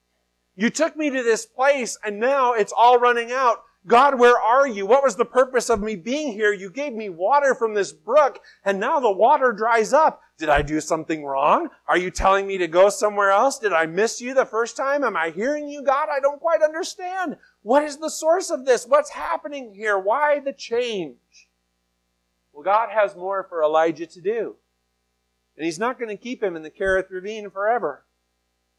You 0.56 0.68
took 0.68 0.94
me 0.94 1.08
to 1.08 1.22
this 1.22 1.46
place 1.46 1.98
and 2.04 2.20
now 2.20 2.52
it's 2.52 2.72
all 2.76 2.98
running 2.98 3.32
out. 3.32 3.62
God, 3.86 4.18
where 4.18 4.38
are 4.38 4.68
you? 4.68 4.84
What 4.86 5.02
was 5.02 5.16
the 5.16 5.24
purpose 5.24 5.70
of 5.70 5.80
me 5.80 5.96
being 5.96 6.32
here? 6.32 6.52
You 6.52 6.70
gave 6.70 6.92
me 6.92 7.08
water 7.08 7.54
from 7.54 7.72
this 7.72 7.92
brook 7.92 8.40
and 8.64 8.78
now 8.78 9.00
the 9.00 9.10
water 9.10 9.52
dries 9.52 9.94
up. 9.94 10.20
Did 10.42 10.48
I 10.48 10.62
do 10.62 10.80
something 10.80 11.24
wrong? 11.24 11.68
Are 11.86 11.96
you 11.96 12.10
telling 12.10 12.48
me 12.48 12.58
to 12.58 12.66
go 12.66 12.88
somewhere 12.88 13.30
else? 13.30 13.60
Did 13.60 13.72
I 13.72 13.86
miss 13.86 14.20
you 14.20 14.34
the 14.34 14.44
first 14.44 14.76
time? 14.76 15.04
Am 15.04 15.16
I 15.16 15.30
hearing 15.30 15.68
you, 15.68 15.84
God? 15.84 16.08
I 16.10 16.18
don't 16.18 16.40
quite 16.40 16.62
understand. 16.62 17.36
What 17.62 17.84
is 17.84 17.98
the 17.98 18.10
source 18.10 18.50
of 18.50 18.64
this? 18.64 18.84
What's 18.84 19.10
happening 19.10 19.72
here? 19.72 19.96
Why 19.96 20.40
the 20.40 20.52
change? 20.52 21.48
Well, 22.52 22.64
God 22.64 22.88
has 22.90 23.14
more 23.14 23.46
for 23.48 23.62
Elijah 23.62 24.04
to 24.04 24.20
do. 24.20 24.56
And 25.56 25.64
he's 25.64 25.78
not 25.78 25.96
going 25.96 26.08
to 26.08 26.20
keep 26.20 26.42
him 26.42 26.56
in 26.56 26.62
the 26.62 26.72
Kerith 26.72 27.12
ravine 27.12 27.48
forever. 27.48 28.04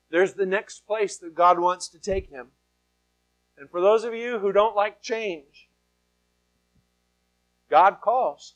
There's 0.10 0.34
the 0.34 0.46
next 0.46 0.86
place 0.86 1.16
that 1.20 1.34
God 1.34 1.60
wants 1.60 1.88
to 1.88 1.98
take 1.98 2.30
him. 2.30 2.48
And 3.58 3.70
for 3.70 3.80
those 3.80 4.04
of 4.04 4.14
you 4.14 4.40
who 4.40 4.52
don't 4.52 4.76
like 4.76 5.02
change, 5.02 5.70
God 7.70 8.02
calls. 8.02 8.56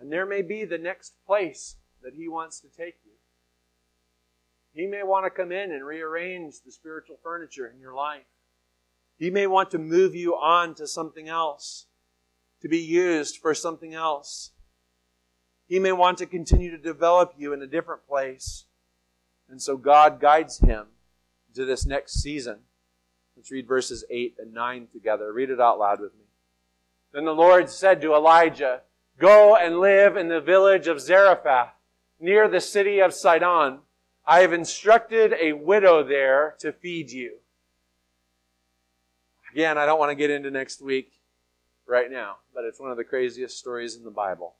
And 0.00 0.10
there 0.10 0.26
may 0.26 0.42
be 0.42 0.64
the 0.64 0.78
next 0.78 1.14
place 1.26 1.76
that 2.02 2.14
He 2.14 2.28
wants 2.28 2.60
to 2.60 2.68
take 2.68 2.96
you. 3.04 3.12
He 4.72 4.86
may 4.86 5.02
want 5.02 5.26
to 5.26 5.30
come 5.30 5.52
in 5.52 5.72
and 5.72 5.84
rearrange 5.84 6.60
the 6.64 6.72
spiritual 6.72 7.18
furniture 7.22 7.66
in 7.66 7.80
your 7.80 7.94
life. 7.94 8.24
He 9.18 9.30
may 9.30 9.46
want 9.46 9.70
to 9.72 9.78
move 9.78 10.14
you 10.14 10.34
on 10.34 10.74
to 10.76 10.86
something 10.86 11.28
else, 11.28 11.86
to 12.62 12.68
be 12.68 12.78
used 12.78 13.36
for 13.36 13.54
something 13.54 13.94
else. 13.94 14.52
He 15.68 15.78
may 15.78 15.92
want 15.92 16.18
to 16.18 16.26
continue 16.26 16.70
to 16.70 16.78
develop 16.78 17.34
you 17.36 17.52
in 17.52 17.60
a 17.60 17.66
different 17.66 18.06
place. 18.08 18.64
And 19.48 19.60
so 19.60 19.76
God 19.76 20.20
guides 20.20 20.58
him 20.58 20.86
to 21.54 21.64
this 21.64 21.84
next 21.84 22.22
season. 22.22 22.60
Let's 23.36 23.50
read 23.50 23.66
verses 23.66 24.04
8 24.08 24.36
and 24.38 24.54
9 24.54 24.88
together. 24.92 25.32
Read 25.32 25.50
it 25.50 25.60
out 25.60 25.78
loud 25.78 26.00
with 26.00 26.14
me. 26.14 26.24
Then 27.12 27.24
the 27.24 27.34
Lord 27.34 27.68
said 27.68 28.00
to 28.00 28.14
Elijah, 28.14 28.82
Go 29.20 29.54
and 29.54 29.80
live 29.80 30.16
in 30.16 30.28
the 30.28 30.40
village 30.40 30.86
of 30.86 30.98
Zarephath, 30.98 31.74
near 32.18 32.48
the 32.48 32.60
city 32.60 33.00
of 33.00 33.12
Sidon. 33.12 33.80
I 34.26 34.40
have 34.40 34.54
instructed 34.54 35.34
a 35.38 35.52
widow 35.52 36.02
there 36.02 36.56
to 36.60 36.72
feed 36.72 37.10
you. 37.10 37.36
Again, 39.52 39.76
I 39.76 39.84
don't 39.84 39.98
want 39.98 40.10
to 40.10 40.14
get 40.14 40.30
into 40.30 40.50
next 40.50 40.80
week 40.80 41.12
right 41.86 42.10
now, 42.10 42.36
but 42.54 42.64
it's 42.64 42.80
one 42.80 42.90
of 42.90 42.96
the 42.96 43.04
craziest 43.04 43.58
stories 43.58 43.94
in 43.94 44.04
the 44.04 44.10
Bible. 44.10 44.54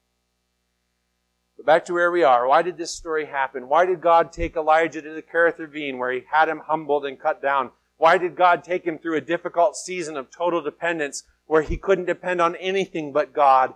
But 1.56 1.64
back 1.64 1.86
to 1.86 1.94
where 1.94 2.10
we 2.10 2.22
are. 2.22 2.46
Why 2.46 2.60
did 2.60 2.76
this 2.76 2.94
story 2.94 3.24
happen? 3.24 3.66
Why 3.66 3.86
did 3.86 4.02
God 4.02 4.30
take 4.30 4.56
Elijah 4.56 5.00
to 5.00 5.14
the 5.14 5.22
Kerith 5.22 5.58
ravine 5.58 5.96
where 5.96 6.12
he 6.12 6.24
had 6.30 6.50
him 6.50 6.62
humbled 6.66 7.06
and 7.06 7.18
cut 7.18 7.40
down? 7.40 7.70
Why 7.96 8.18
did 8.18 8.36
God 8.36 8.62
take 8.62 8.84
him 8.84 8.98
through 8.98 9.16
a 9.16 9.22
difficult 9.22 9.76
season 9.76 10.18
of 10.18 10.30
total 10.30 10.60
dependence 10.60 11.22
where 11.46 11.62
he 11.62 11.78
couldn't 11.78 12.04
depend 12.04 12.42
on 12.42 12.56
anything 12.56 13.10
but 13.10 13.32
God? 13.32 13.72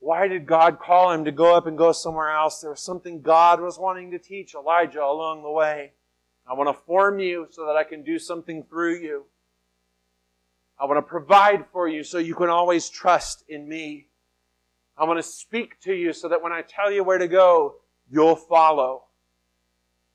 Why 0.00 0.28
did 0.28 0.46
God 0.46 0.78
call 0.78 1.12
him 1.12 1.26
to 1.26 1.32
go 1.32 1.54
up 1.54 1.66
and 1.66 1.76
go 1.76 1.92
somewhere 1.92 2.30
else? 2.30 2.60
There 2.60 2.70
was 2.70 2.80
something 2.80 3.20
God 3.20 3.60
was 3.60 3.78
wanting 3.78 4.10
to 4.12 4.18
teach 4.18 4.54
Elijah 4.54 5.04
along 5.04 5.42
the 5.42 5.50
way. 5.50 5.92
I 6.50 6.54
want 6.54 6.74
to 6.74 6.84
form 6.84 7.20
you 7.20 7.46
so 7.50 7.66
that 7.66 7.76
I 7.76 7.84
can 7.84 8.02
do 8.02 8.18
something 8.18 8.64
through 8.64 8.96
you. 8.96 9.26
I 10.78 10.86
want 10.86 10.96
to 10.96 11.02
provide 11.02 11.66
for 11.70 11.86
you 11.86 12.02
so 12.02 12.16
you 12.16 12.34
can 12.34 12.48
always 12.48 12.88
trust 12.88 13.44
in 13.46 13.68
me. 13.68 14.06
I 14.96 15.04
want 15.04 15.18
to 15.18 15.22
speak 15.22 15.78
to 15.82 15.92
you 15.92 16.14
so 16.14 16.28
that 16.28 16.42
when 16.42 16.52
I 16.52 16.62
tell 16.62 16.90
you 16.90 17.04
where 17.04 17.18
to 17.18 17.28
go, 17.28 17.76
you'll 18.10 18.36
follow. 18.36 19.04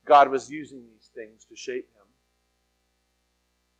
God 0.04 0.28
was 0.30 0.50
using 0.50 0.82
these 0.92 1.10
things 1.14 1.44
to 1.44 1.54
shape 1.54 1.88
him. 1.94 2.06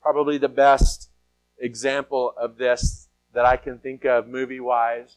Probably 0.01 0.38
the 0.38 0.49
best 0.49 1.11
example 1.59 2.33
of 2.37 2.59
this 2.59 3.09
that 3.35 3.45
I 3.45 3.57
can 3.57 3.79
think 3.79 4.05
of 4.05 4.29
movie 4.29 4.61
wise 4.61 5.16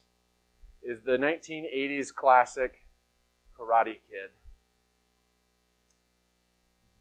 is 0.83 1.01
the 1.03 1.17
1980s 1.17 2.13
classic 2.13 2.85
Karate 3.57 3.99
Kid. 4.09 4.31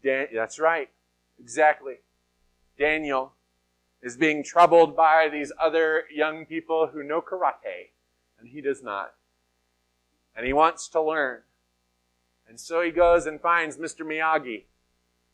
Dan- 0.02 0.28
that's 0.34 0.58
right. 0.58 0.90
Exactly. 1.38 1.96
Daniel 2.78 3.32
is 4.02 4.16
being 4.16 4.44
troubled 4.44 4.96
by 4.96 5.28
these 5.30 5.52
other 5.60 6.04
young 6.14 6.46
people 6.46 6.88
who 6.92 7.02
know 7.02 7.20
karate, 7.20 7.90
and 8.38 8.48
he 8.48 8.60
does 8.60 8.82
not. 8.82 9.14
And 10.36 10.46
he 10.46 10.52
wants 10.52 10.88
to 10.88 11.02
learn. 11.02 11.40
And 12.48 12.60
so 12.60 12.80
he 12.80 12.90
goes 12.90 13.26
and 13.26 13.40
finds 13.40 13.76
Mr. 13.76 14.00
Miyagi 14.00 14.64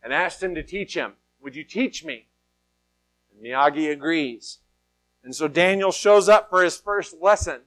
and 0.03 0.13
asks 0.13 0.43
him 0.43 0.55
to 0.55 0.63
teach 0.63 0.95
him. 0.95 1.13
Would 1.41 1.55
you 1.55 1.65
teach 1.65 2.05
me? 2.05 2.27
And 3.31 3.45
Miyagi 3.45 3.93
agrees. 3.93 4.59
And 5.23 5.35
so 5.35 5.47
Daniel 5.47 5.93
shows 5.93 6.29
up 6.29 6.51
for 6.51 6.65
his 6.65 6.77
first 6.77 7.17
lesson. 7.21 7.61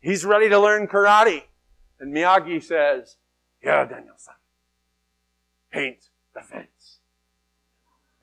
He's 0.00 0.24
ready 0.24 0.48
to 0.48 0.58
learn 0.58 0.88
karate. 0.88 1.44
And 1.98 2.14
Miyagi 2.14 2.62
says, 2.62 3.16
Yeah, 3.62 3.84
Daniel-san, 3.84 4.34
paint 5.70 6.08
the 6.34 6.40
fence. 6.40 6.98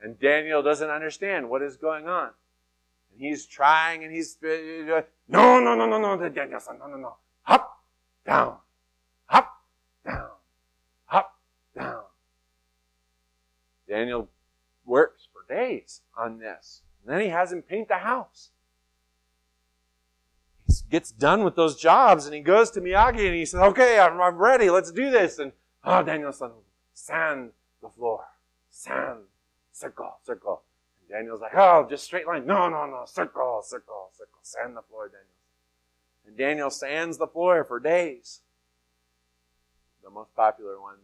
And 0.00 0.18
Daniel 0.18 0.62
doesn't 0.62 0.90
understand 0.90 1.48
what 1.48 1.62
is 1.62 1.76
going 1.76 2.08
on. 2.08 2.30
And 3.12 3.20
he's 3.20 3.46
trying 3.46 4.04
and 4.04 4.12
he's, 4.12 4.36
no, 4.42 5.04
no, 5.28 5.60
no, 5.60 5.86
no, 5.86 5.98
no, 5.98 6.28
Daniel-san, 6.28 6.78
no, 6.78 6.86
no, 6.88 6.96
no. 6.96 7.14
Up, 7.46 7.80
down, 8.26 8.56
up, 9.28 9.62
down, 10.04 10.30
up, 11.10 11.38
down. 11.76 12.02
Daniel 13.88 14.28
works 14.84 15.28
for 15.32 15.52
days 15.52 16.00
on 16.16 16.38
this. 16.38 16.82
And 17.04 17.14
then 17.14 17.22
he 17.22 17.28
has 17.28 17.52
him 17.52 17.62
paint 17.62 17.88
the 17.88 17.98
house 17.98 18.50
gets 20.82 21.10
done 21.10 21.44
with 21.44 21.56
those 21.56 21.76
jobs 21.76 22.26
and 22.26 22.34
he 22.34 22.40
goes 22.40 22.70
to 22.72 22.80
Miyagi 22.80 23.26
and 23.26 23.34
he 23.34 23.44
says, 23.44 23.60
okay, 23.60 23.98
I'm, 23.98 24.20
I'm 24.20 24.36
ready. 24.36 24.70
Let's 24.70 24.92
do 24.92 25.10
this. 25.10 25.38
And, 25.38 25.52
oh, 25.84 26.02
Daniel-san, 26.02 26.50
sand 26.94 27.50
the 27.82 27.88
floor. 27.88 28.24
Sand. 28.70 29.20
Circle, 29.72 30.18
circle. 30.24 30.62
And 31.00 31.10
Daniel's 31.10 31.40
like, 31.40 31.54
oh, 31.54 31.86
just 31.88 32.04
straight 32.04 32.26
line. 32.26 32.46
No, 32.46 32.68
no, 32.68 32.86
no. 32.86 33.04
Circle, 33.06 33.62
circle, 33.64 34.10
circle. 34.16 34.40
Sand 34.42 34.76
the 34.76 34.82
floor, 34.82 35.08
Daniel. 35.08 35.24
And 36.26 36.36
Daniel 36.36 36.70
sands 36.70 37.18
the 37.18 37.26
floor 37.26 37.64
for 37.64 37.78
days. 37.78 38.40
The 40.02 40.10
most 40.10 40.34
popular 40.34 40.80
one 40.80 40.96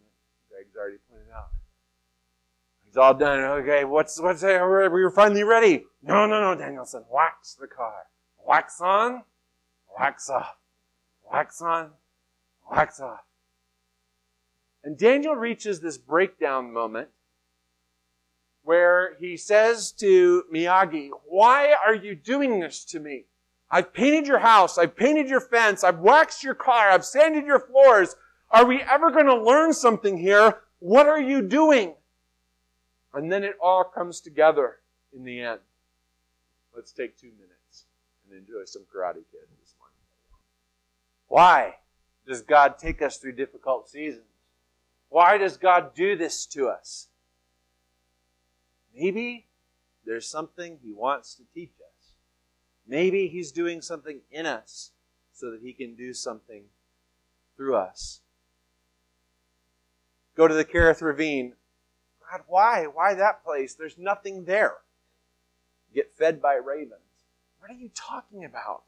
Greg's 0.50 0.76
already 0.76 0.98
pointed 1.10 1.32
out. 1.34 1.50
He's 2.84 2.96
all 2.96 3.14
done. 3.14 3.40
Okay, 3.40 3.84
what's, 3.84 4.20
what's, 4.20 4.42
we're 4.42 5.10
finally 5.10 5.42
ready. 5.42 5.84
No, 6.02 6.26
no, 6.26 6.40
no, 6.40 6.54
Daniel-san. 6.58 7.04
Wax 7.10 7.54
the 7.54 7.66
car. 7.66 8.06
Wax 8.46 8.80
on 8.80 9.22
wax 9.98 10.28
off, 10.30 10.57
wax 11.30 11.61
on, 11.61 11.90
wax 12.70 13.00
off. 13.00 13.24
And 14.83 14.98
Daniel 14.98 15.35
reaches 15.35 15.80
this 15.80 15.96
breakdown 15.96 16.72
moment 16.72 17.09
where 18.62 19.14
he 19.18 19.37
says 19.37 19.92
to 19.92 20.44
Miyagi, 20.52 21.11
Why 21.26 21.74
are 21.87 21.94
you 21.94 22.14
doing 22.14 22.61
this 22.61 22.85
to 22.87 23.00
me? 23.00 23.24
I've 23.70 23.92
painted 23.92 24.26
your 24.26 24.38
house. 24.38 24.78
I've 24.78 24.94
painted 24.94 25.28
your 25.28 25.40
fence. 25.40 25.83
I've 25.83 25.98
waxed 25.98 26.44
your 26.44 26.54
car. 26.54 26.90
I've 26.90 27.04
sanded 27.04 27.46
your 27.46 27.61
floors. 27.61 28.14
Are 28.50 28.66
we 28.66 28.83
ever 28.83 29.11
going 29.11 29.26
to 29.26 29.42
learn 29.42 29.72
something 29.72 30.18
here? 30.18 30.59
What 30.78 31.07
are 31.09 31.20
you 31.20 31.42
doing? 31.42 31.94
And 33.14 33.33
then 33.33 33.42
it 33.42 33.57
all 33.61 33.85
comes 33.85 34.20
together 34.20 34.76
in 35.14 35.24
the 35.24 35.40
end. 35.40 35.61
Let's 36.74 36.92
take 36.92 37.18
two 37.18 37.30
minutes 37.38 37.87
and 38.28 38.38
enjoy 38.38 38.64
some 38.66 38.83
Karate 38.83 39.24
Kid. 39.30 39.48
Why 41.35 41.79
does 42.29 42.42
God 42.42 42.79
take 42.79 43.03
us 43.03 43.16
through 43.16 43.33
difficult 43.33 43.88
seasons? 43.88 44.23
Why 45.09 45.37
does 45.37 45.57
God 45.57 45.92
do 45.92 46.16
this 46.16 46.47
to 46.47 46.68
us? 46.68 47.09
Maybe 48.94 49.49
there's 50.07 50.29
something 50.29 50.79
He 50.81 50.92
wants 50.92 51.35
to 51.35 51.42
teach 51.53 51.73
us. 51.81 52.12
Maybe 52.87 53.27
He's 53.27 53.51
doing 53.51 53.81
something 53.81 54.20
in 54.31 54.47
us 54.47 54.92
so 55.33 55.51
that 55.51 55.61
He 55.61 55.73
can 55.73 55.97
do 55.97 56.14
something 56.14 56.66
through 57.57 57.75
us. 57.75 58.20
Go 60.37 60.47
to 60.47 60.55
the 60.55 60.64
Kerith 60.64 61.03
Ravine. 61.03 61.55
God, 62.31 62.42
why? 62.47 62.85
Why 62.85 63.12
that 63.14 63.42
place? 63.42 63.75
There's 63.75 63.99
nothing 63.99 64.44
there. 64.44 64.77
Get 65.92 66.14
fed 66.16 66.40
by 66.40 66.55
ravens. 66.55 67.01
What 67.59 67.73
are 67.73 67.75
you 67.75 67.90
talking 67.92 68.44
about? 68.44 68.85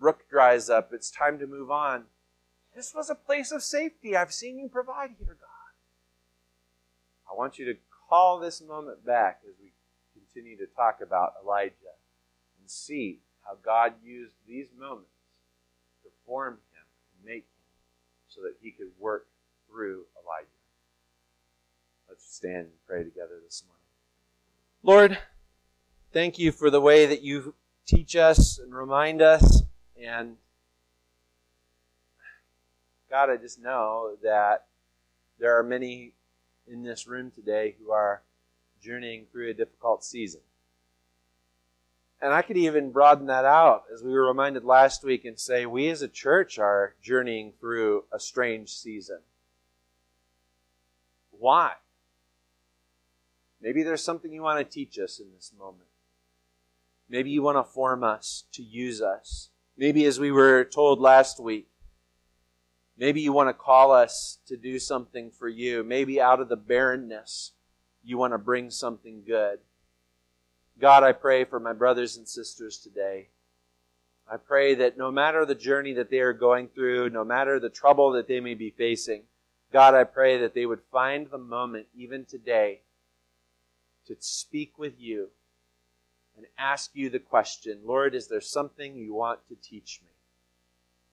Brook 0.00 0.28
dries 0.30 0.70
up. 0.70 0.92
It's 0.92 1.10
time 1.10 1.38
to 1.38 1.46
move 1.46 1.70
on. 1.70 2.04
This 2.74 2.94
was 2.94 3.10
a 3.10 3.14
place 3.14 3.52
of 3.52 3.62
safety. 3.62 4.16
I've 4.16 4.32
seen 4.32 4.58
you 4.58 4.68
provide 4.68 5.10
here, 5.18 5.36
God. 5.38 5.46
I 7.30 7.36
want 7.36 7.58
you 7.58 7.66
to 7.66 7.78
call 8.08 8.40
this 8.40 8.62
moment 8.62 9.04
back 9.04 9.42
as 9.46 9.54
we 9.62 9.72
continue 10.14 10.56
to 10.56 10.66
talk 10.74 11.00
about 11.02 11.34
Elijah 11.44 11.74
and 12.58 12.70
see 12.70 13.20
how 13.42 13.58
God 13.62 13.92
used 14.02 14.34
these 14.48 14.68
moments 14.78 15.10
to 16.02 16.08
form 16.26 16.54
him 16.54 16.84
and 17.14 17.24
make 17.24 17.44
him 17.44 17.64
so 18.28 18.40
that 18.42 18.54
he 18.62 18.70
could 18.70 18.90
work 18.98 19.26
through 19.68 20.04
Elijah. 20.24 20.48
Let's 22.08 22.34
stand 22.34 22.56
and 22.56 22.86
pray 22.86 23.04
together 23.04 23.38
this 23.44 23.62
morning. 23.66 23.80
Lord, 24.82 25.18
thank 26.12 26.38
you 26.38 26.52
for 26.52 26.70
the 26.70 26.80
way 26.80 27.06
that 27.06 27.22
you 27.22 27.54
teach 27.86 28.16
us 28.16 28.58
and 28.58 28.74
remind 28.74 29.20
us. 29.20 29.62
And 29.98 30.36
God, 33.08 33.30
I 33.30 33.36
just 33.36 33.60
know 33.60 34.16
that 34.22 34.66
there 35.38 35.58
are 35.58 35.62
many 35.62 36.12
in 36.66 36.82
this 36.82 37.06
room 37.06 37.30
today 37.30 37.76
who 37.80 37.90
are 37.90 38.22
journeying 38.82 39.26
through 39.30 39.50
a 39.50 39.54
difficult 39.54 40.04
season. 40.04 40.40
And 42.22 42.32
I 42.32 42.42
could 42.42 42.56
even 42.56 42.92
broaden 42.92 43.26
that 43.26 43.46
out, 43.46 43.84
as 43.92 44.02
we 44.02 44.12
were 44.12 44.26
reminded 44.26 44.64
last 44.64 45.02
week, 45.02 45.24
and 45.24 45.38
say 45.38 45.64
we 45.64 45.88
as 45.88 46.02
a 46.02 46.08
church 46.08 46.58
are 46.58 46.94
journeying 47.02 47.52
through 47.58 48.04
a 48.12 48.20
strange 48.20 48.74
season. 48.74 49.20
Why? 51.30 51.72
Maybe 53.60 53.82
there's 53.82 54.04
something 54.04 54.32
you 54.32 54.42
want 54.42 54.58
to 54.58 54.64
teach 54.64 54.98
us 54.98 55.18
in 55.18 55.26
this 55.34 55.52
moment. 55.58 55.88
Maybe 57.08 57.30
you 57.30 57.42
want 57.42 57.58
to 57.58 57.64
form 57.64 58.04
us 58.04 58.44
to 58.52 58.62
use 58.62 59.02
us. 59.02 59.49
Maybe, 59.80 60.04
as 60.04 60.20
we 60.20 60.30
were 60.30 60.62
told 60.64 61.00
last 61.00 61.40
week, 61.40 61.66
maybe 62.98 63.22
you 63.22 63.32
want 63.32 63.48
to 63.48 63.54
call 63.54 63.92
us 63.92 64.38
to 64.46 64.58
do 64.58 64.78
something 64.78 65.30
for 65.30 65.48
you. 65.48 65.82
Maybe 65.82 66.20
out 66.20 66.38
of 66.38 66.50
the 66.50 66.56
barrenness, 66.56 67.52
you 68.04 68.18
want 68.18 68.34
to 68.34 68.38
bring 68.38 68.70
something 68.70 69.22
good. 69.26 69.60
God, 70.78 71.02
I 71.02 71.12
pray 71.12 71.44
for 71.44 71.58
my 71.58 71.72
brothers 71.72 72.18
and 72.18 72.28
sisters 72.28 72.76
today. 72.76 73.28
I 74.30 74.36
pray 74.36 74.74
that 74.74 74.98
no 74.98 75.10
matter 75.10 75.46
the 75.46 75.54
journey 75.54 75.94
that 75.94 76.10
they 76.10 76.20
are 76.20 76.34
going 76.34 76.68
through, 76.68 77.08
no 77.08 77.24
matter 77.24 77.58
the 77.58 77.70
trouble 77.70 78.12
that 78.12 78.28
they 78.28 78.40
may 78.40 78.52
be 78.52 78.68
facing, 78.68 79.22
God, 79.72 79.94
I 79.94 80.04
pray 80.04 80.36
that 80.36 80.52
they 80.52 80.66
would 80.66 80.82
find 80.92 81.30
the 81.30 81.38
moment, 81.38 81.86
even 81.96 82.26
today, 82.26 82.82
to 84.08 84.16
speak 84.18 84.78
with 84.78 85.00
you 85.00 85.30
and 86.40 86.46
ask 86.56 86.92
you 86.94 87.10
the 87.10 87.18
question 87.18 87.80
Lord, 87.84 88.14
is 88.14 88.28
there 88.28 88.40
something 88.40 88.96
you 88.96 89.12
want 89.12 89.40
to 89.48 89.54
teach 89.56 90.00
me? 90.02 90.12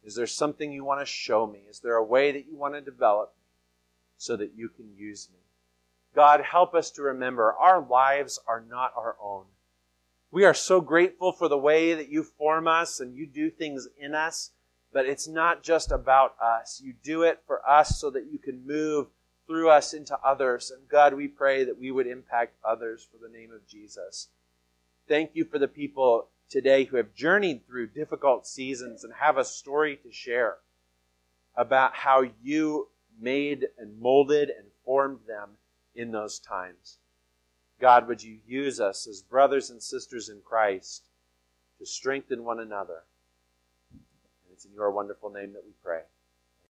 Is 0.05 0.15
there 0.15 0.25
something 0.27 0.71
you 0.71 0.85
want 0.85 1.01
to 1.01 1.05
show 1.05 1.45
me? 1.45 1.59
Is 1.69 1.79
there 1.79 1.95
a 1.95 2.03
way 2.03 2.31
that 2.31 2.47
you 2.47 2.55
want 2.55 2.75
to 2.75 2.81
develop 2.81 3.33
me 3.35 3.43
so 4.17 4.37
that 4.37 4.53
you 4.55 4.69
can 4.69 4.95
use 4.95 5.27
me? 5.33 5.39
God, 6.15 6.39
help 6.41 6.73
us 6.73 6.91
to 6.91 7.01
remember 7.01 7.53
our 7.53 7.81
lives 7.81 8.39
are 8.47 8.63
not 8.69 8.93
our 8.95 9.17
own. 9.21 9.43
We 10.31 10.45
are 10.45 10.53
so 10.53 10.79
grateful 10.79 11.33
for 11.33 11.49
the 11.49 11.57
way 11.57 11.93
that 11.93 12.07
you 12.07 12.23
form 12.23 12.69
us 12.69 13.01
and 13.01 13.17
you 13.17 13.27
do 13.27 13.49
things 13.49 13.89
in 13.99 14.15
us, 14.15 14.51
but 14.93 15.05
it's 15.05 15.27
not 15.27 15.61
just 15.61 15.91
about 15.91 16.35
us. 16.41 16.81
You 16.81 16.93
do 17.03 17.23
it 17.23 17.41
for 17.45 17.67
us 17.67 17.99
so 17.99 18.09
that 18.11 18.31
you 18.31 18.39
can 18.39 18.65
move 18.65 19.07
through 19.45 19.69
us 19.69 19.93
into 19.93 20.17
others. 20.23 20.71
And 20.71 20.87
God, 20.87 21.13
we 21.15 21.27
pray 21.27 21.65
that 21.65 21.79
we 21.79 21.91
would 21.91 22.07
impact 22.07 22.55
others 22.63 23.05
for 23.11 23.17
the 23.17 23.31
name 23.35 23.51
of 23.51 23.67
Jesus. 23.67 24.29
Thank 25.07 25.31
you 25.35 25.45
for 25.45 25.57
the 25.57 25.69
people 25.69 26.27
today 26.49 26.83
who 26.83 26.97
have 26.97 27.13
journeyed 27.13 27.65
through 27.65 27.87
difficult 27.87 28.45
seasons 28.45 29.05
and 29.05 29.13
have 29.13 29.37
a 29.37 29.45
story 29.45 29.97
to 30.03 30.11
share 30.11 30.57
about 31.55 31.95
how 31.95 32.25
you 32.43 32.89
made 33.19 33.67
and 33.77 33.99
molded 33.99 34.49
and 34.49 34.67
formed 34.83 35.19
them 35.25 35.51
in 35.95 36.11
those 36.11 36.39
times. 36.39 36.97
God, 37.79 38.07
would 38.07 38.21
you 38.21 38.39
use 38.45 38.81
us 38.81 39.07
as 39.07 39.21
brothers 39.21 39.69
and 39.69 39.81
sisters 39.81 40.27
in 40.27 40.41
Christ 40.43 41.03
to 41.79 41.85
strengthen 41.85 42.43
one 42.43 42.59
another? 42.59 43.03
And 43.91 44.51
it's 44.51 44.65
in 44.65 44.73
your 44.73 44.91
wonderful 44.91 45.29
name 45.29 45.53
that 45.53 45.63
we 45.65 45.71
pray. 45.83 46.01